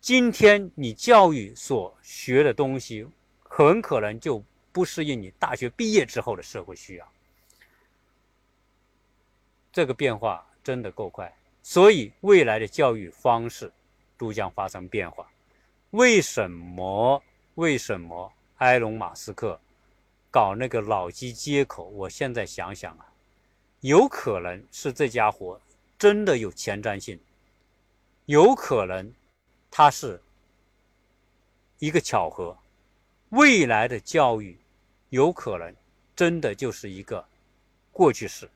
[0.00, 3.06] 今天你教育所学的东西，
[3.42, 7.08] 很可能就不适应你大学毕业之后的社会需要。
[9.72, 11.32] 这个变化真的够快，
[11.62, 13.72] 所以未来的教育方式
[14.16, 15.26] 都将发生变化。
[15.90, 17.22] 为什么？
[17.54, 19.58] 为什么埃隆·马斯克
[20.38, 21.82] 搞那个老机接口？
[21.86, 23.12] 我现在想想啊，
[23.80, 25.60] 有可能是这家伙
[25.98, 27.18] 真的有前瞻性，
[28.26, 29.12] 有可能
[29.68, 30.22] 他是
[31.80, 32.56] 一个巧合。
[33.30, 34.56] 未来的教育
[35.08, 35.74] 有可能
[36.14, 37.26] 真的就是一个
[37.90, 38.48] 过去式。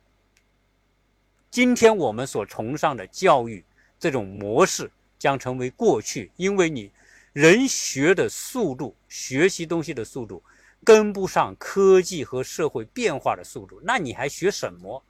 [1.51, 3.65] 今天我们所崇尚的教育
[3.99, 6.93] 这种模式将成为过去，因为你
[7.33, 10.41] 人学的速度、学习东西的速度
[10.85, 15.05] 跟不上科技和社会变化的速度，那你还学什么？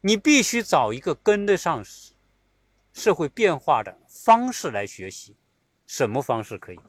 [0.00, 1.84] 你必须找一个跟得上
[2.92, 5.36] 社会变化的方式来学习。
[5.86, 6.80] 什么方式可以？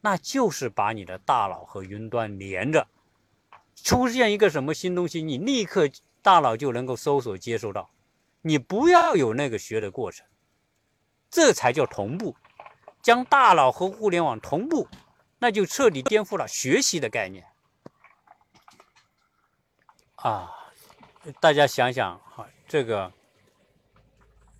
[0.00, 2.86] 那就是把你的大脑和云端连着，
[3.74, 5.88] 出现一个什么新东西，你立刻。
[6.22, 7.88] 大脑就能够搜索接收到，
[8.42, 10.26] 你不要有那个学的过程，
[11.30, 12.36] 这才叫同步。
[13.00, 14.86] 将大脑和互联网同步，
[15.40, 17.44] 那就彻底颠覆了学习的概念。
[20.16, 20.52] 啊，
[21.40, 23.12] 大家想想哈，这个，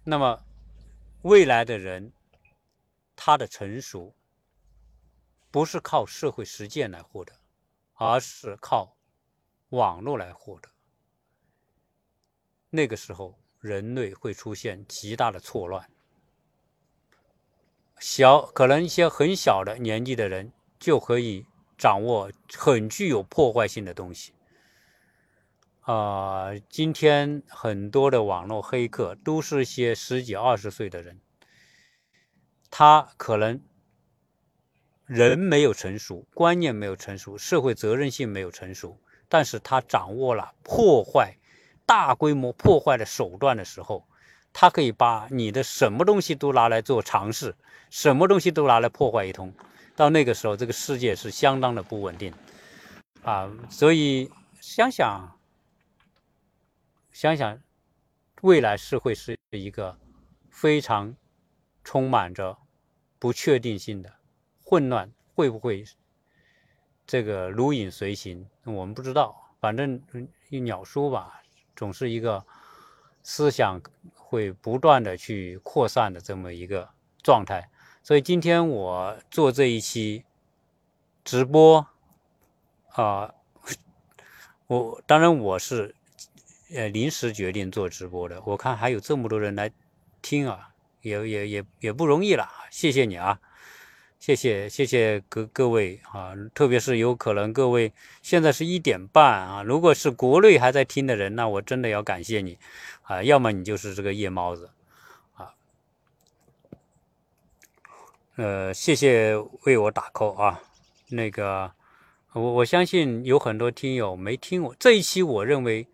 [0.02, 0.42] 那么
[1.22, 2.10] 未来的人，
[3.14, 4.14] 他的成熟
[5.50, 7.34] 不是靠社会实践来获得，
[7.94, 8.96] 而是靠
[9.68, 10.70] 网络来获得。
[12.70, 15.90] 那个时候，人类会出现极大的错乱。
[17.98, 20.50] 小可能一些很小的年纪的人
[20.80, 21.46] 就可以
[21.78, 24.32] 掌握很具有破坏性的东西。
[25.82, 31.20] 啊，今天很多的网络黑客都是些十几二十岁的人，
[32.70, 33.60] 他可能
[35.06, 41.36] 人没有成熟，观念没有成熟，社会责任性没有成熟，但是他掌握了破坏。
[41.86, 44.06] 大规模破坏的手段的时候，
[44.52, 47.56] 他可以把你的什么东西都拿来做尝试，
[47.90, 49.52] 什么东西都拿来破坏一通。
[50.00, 52.32] 到那个时候，这个世界是相当的不稳定
[53.22, 53.52] 啊！
[53.68, 55.38] 所以想想，
[57.12, 57.60] 想想，
[58.40, 59.98] 未来是会是一个
[60.48, 61.14] 非常
[61.84, 62.56] 充满着
[63.18, 64.10] 不确定性的
[64.64, 65.84] 混乱，会不会？
[67.06, 69.54] 这个如影随形，我们不知道。
[69.60, 70.02] 反正
[70.48, 71.42] 鸟叔吧，
[71.76, 72.42] 总是一个
[73.22, 73.78] 思想
[74.14, 76.88] 会不断的去扩散的这么一个
[77.22, 77.68] 状态。
[78.02, 80.24] 所以今天我做这一期
[81.24, 81.86] 直播
[82.92, 83.34] 啊，
[84.66, 85.94] 我当然我是
[86.74, 88.42] 呃临时决定做直播的。
[88.46, 89.70] 我看还有这么多人来
[90.22, 90.70] 听啊，
[91.02, 92.48] 也也也也不容易了。
[92.70, 93.40] 谢谢你啊！
[94.18, 97.92] 谢谢谢谢各各位啊，特别是有可能各位
[98.22, 102.58] 现在是一点半啊，如果是国内还在听的人，那我真的要感谢你
[103.02, 104.70] 啊，要么你就是这个夜猫子
[108.42, 110.62] 呃，谢谢为我打 call 啊，
[111.10, 111.70] 那个
[112.32, 115.86] 我我相信有很多听友没听我这一期，我认为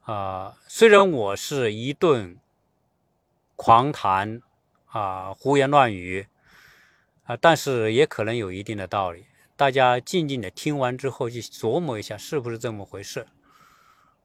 [0.00, 2.36] 啊，虽然我是一顿
[3.54, 4.42] 狂谈
[4.86, 6.26] 啊，胡言乱语。
[7.22, 9.26] 啊，但是也可能有一定的道理。
[9.54, 13.28] 大家静静的听完之后，去琢磨一下，是不是这么回事？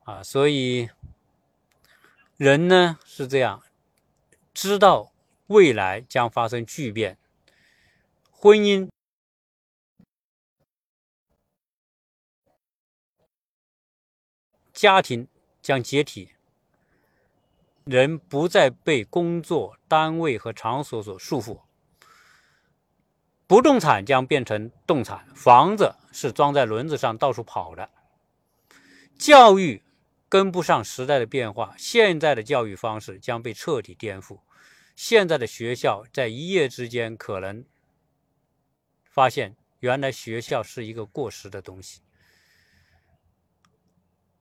[0.03, 0.89] 啊，所以
[2.38, 3.61] 人呢是这样，
[4.51, 5.11] 知道
[5.45, 7.19] 未来将发生巨变，
[8.47, 8.87] 婚姻、
[14.71, 15.27] 家庭
[15.61, 16.29] 将解体，
[17.83, 21.59] 人不再被工作单位和场所所束缚。
[23.47, 27.89] 不动产将变成动产，房子是装在轮子上到处跑的。
[29.19, 29.83] 教育
[30.29, 34.39] 跟不上时代的变化，现在的教育方式将被彻底颠覆。
[34.95, 37.65] 现在的学校在一夜之间可能
[39.18, 42.01] 发现，原来学校是一个过时的东西。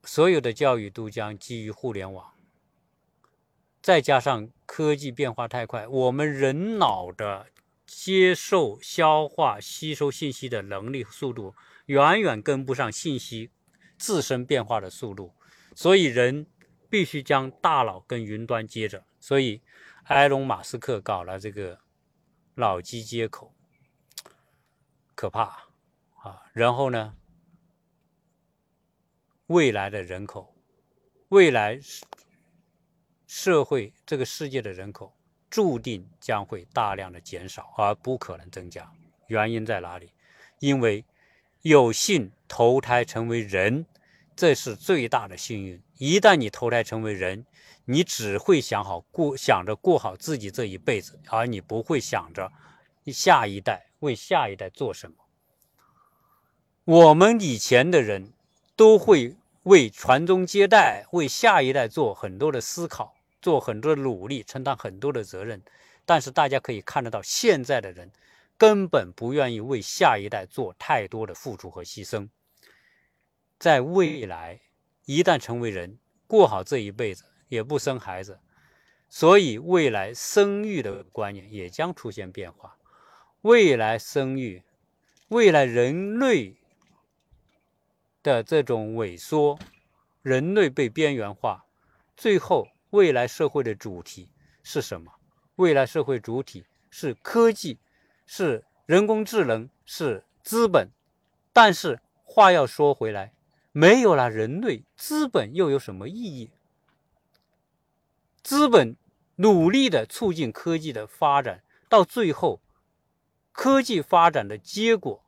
[0.04, 2.34] 所有的教育都将基于互联网，
[3.80, 7.46] 再加上科技变化太快，我们人脑的。
[7.86, 11.54] 接受、消化、吸收信息的能力速度
[11.84, 13.52] 远远跟不上信息
[13.96, 15.32] 自身变化的速度，
[15.72, 16.48] 所以人
[16.90, 19.06] 必须将大脑跟云端接着。
[19.20, 19.62] 所以，
[20.06, 21.78] 埃隆·马斯克搞了这个
[22.56, 23.54] 脑机接口，
[25.16, 25.66] 可怕
[26.22, 26.44] 啊！
[26.52, 27.16] 然后呢，
[29.48, 30.54] 未来的人口，
[31.30, 31.80] 未来
[33.26, 35.12] 社会这个世界的人口。
[35.48, 38.92] 注定将会大量的减少，而不可能增加。
[39.28, 40.12] 原因在哪里？
[40.58, 41.04] 因为
[41.62, 43.86] 有幸投胎成为人，
[44.34, 45.80] 这是最大的幸运。
[45.96, 47.46] 一旦你投胎成为人，
[47.84, 52.52] 你只会想好过，想着过好自己这一辈子，而你不会想着
[53.12, 55.16] 下一代为下一代做什么。
[56.84, 58.32] 我们以前的人
[58.76, 63.14] 都会为传宗接代，为下一代做很多的思考。
[63.42, 65.62] 做很多的努力，承担很多的责任，
[66.04, 68.10] 但是大家可以看得到，现在的人
[68.58, 72.28] 根本不愿意为下一代做太多的付出和牺牲。
[73.56, 74.62] 在未来，
[75.04, 78.40] 一旦成为人，过好这一辈子，也不生孩子，
[79.08, 82.76] 所以未来生育的观念也将出现变化。
[83.46, 84.64] 未来生育，
[85.28, 86.56] 未来人类
[88.20, 89.56] 的这种萎缩，
[90.20, 91.64] 人类被边缘化，
[92.16, 92.66] 最后。
[92.90, 94.30] 未来社会的主题
[94.64, 95.12] 是什么？
[95.56, 97.78] 未来社会主体是科技，
[98.26, 100.88] 是人工智能，是资本。
[101.52, 103.32] 但是话要说回来，
[103.70, 106.50] 没有了人类，资本又有什么意义？
[108.42, 108.96] 资本
[109.36, 112.60] 努力的促进科技的发展，到最后，
[113.56, 115.24] 科技发展的结果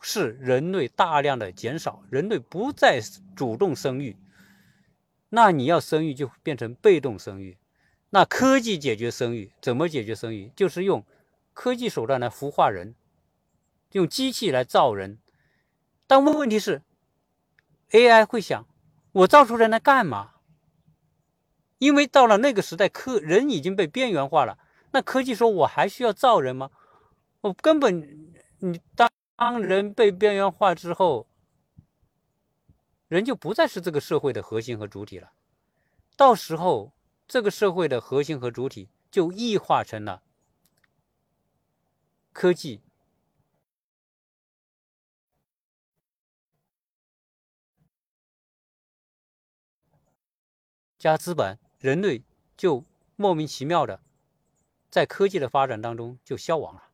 [0.00, 3.00] 是人类大量的减少，人类不再
[3.34, 4.16] 主动生育。
[5.30, 7.58] 那你要生育就变成被动生育，
[8.10, 10.52] 那科技解决生育怎么解决生育？
[10.54, 11.04] 就是用
[11.52, 12.94] 科技手段来孵化人，
[13.90, 15.18] 用机器来造人。
[16.06, 16.82] 但问问题是
[17.90, 18.68] ，AI 会想，
[19.10, 20.34] 我造出人来干嘛？
[21.78, 24.58] 因为到了那个时代，科人已经被边缘化了。
[24.92, 26.70] 那科技说我还需要造人吗？
[27.46, 31.28] 我根本，你当当人被边缘化之后。
[33.08, 35.30] 人就不再是这个社会的核心和主体了，
[36.16, 36.92] 到时候
[37.28, 40.24] 这个社会的核心和主体就异化成了
[42.32, 42.82] 科技。
[50.98, 52.24] 加资本，人类
[52.56, 52.84] 就
[53.14, 54.02] 莫名其妙的
[54.90, 56.85] 在科技的发展当中就消亡了。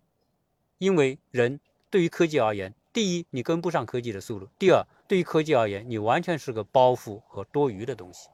[0.83, 1.61] 因为人
[1.91, 8.29] 对于科技而言，第一，你跟不上科技的速度；第二，对于科技而言，你完全是个包袱和多余的东西。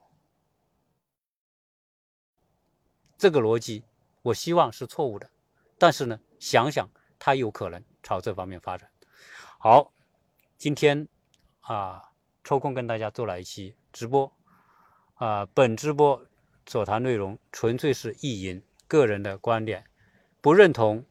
[3.19, 3.85] 这个逻辑，
[4.23, 5.29] 我希望是错误的，
[5.77, 6.89] 但是呢，想想
[7.19, 8.91] 它有可能朝这方面发展。
[9.59, 9.93] 好，
[10.57, 11.07] 今天
[11.61, 14.33] 啊，抽空跟大家做了一期直播，
[15.17, 16.25] 啊，本直播
[16.65, 19.85] 所谈内容纯粹是意淫，个人的观点，
[20.41, 21.05] 不认同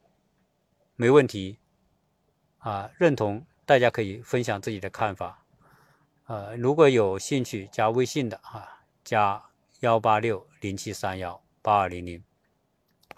[0.97, 1.59] 没问题，
[2.57, 5.45] 啊，认同大家可以分享自己的看法，
[6.25, 9.45] 呃，如果有兴趣加微信的啊，加
[9.79, 11.41] 幺八六零七三幺。
[11.59, 12.23] 八二零零，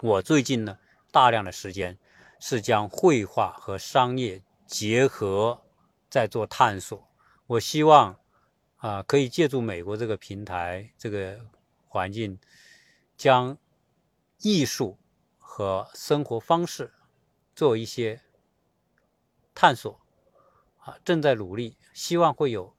[0.00, 0.76] 我最近呢，
[1.12, 1.96] 大量的时间
[2.40, 5.62] 是将绘画和商业结合，
[6.08, 7.08] 在做探索。
[7.46, 8.18] 我希望
[8.78, 11.46] 啊，可以借助美国这个平台、这个
[11.86, 12.40] 环境，
[13.16, 13.56] 将
[14.38, 14.98] 艺术
[15.38, 16.92] 和生活方式
[17.60, 18.22] 做一些
[19.54, 20.00] 探索。
[20.78, 22.74] 啊，正在努力，希望会有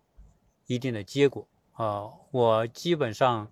[0.65, 1.47] 一定的结果。
[1.73, 3.51] 啊，我基本上。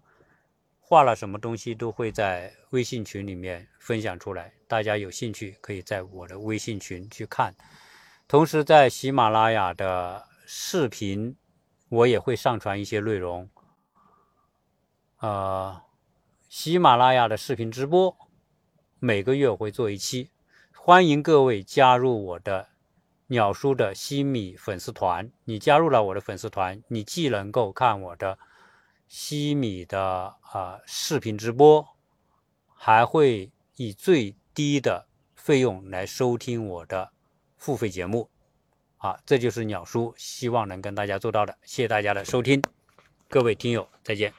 [0.92, 7.54] 画了什么东西都会在微信群里面分享出来，大家有兴趣可以在我的微信群去看。
[8.28, 11.38] 同时，在喜马拉雅的视频，
[11.90, 13.48] 我也会上传一些内容。
[15.20, 15.80] 呃，
[16.50, 18.18] 喜马拉雅的视频直播，
[18.98, 20.32] 每个月我会做一期，
[20.90, 22.68] 欢迎各位加入我的
[23.28, 25.30] 鸟叔的西米粉丝团。
[25.44, 28.40] 你加入了我的粉丝团，你既能够看我的。
[29.08, 31.88] 西米的啊视频直播，
[32.74, 37.12] 还会以最低的费用来收听我的
[37.56, 38.28] 付费节目，
[38.98, 41.56] 啊，这就是鸟叔希望能跟大家做到的。
[41.62, 42.64] 谢谢大家的收听，
[43.30, 44.34] 各位听友再见。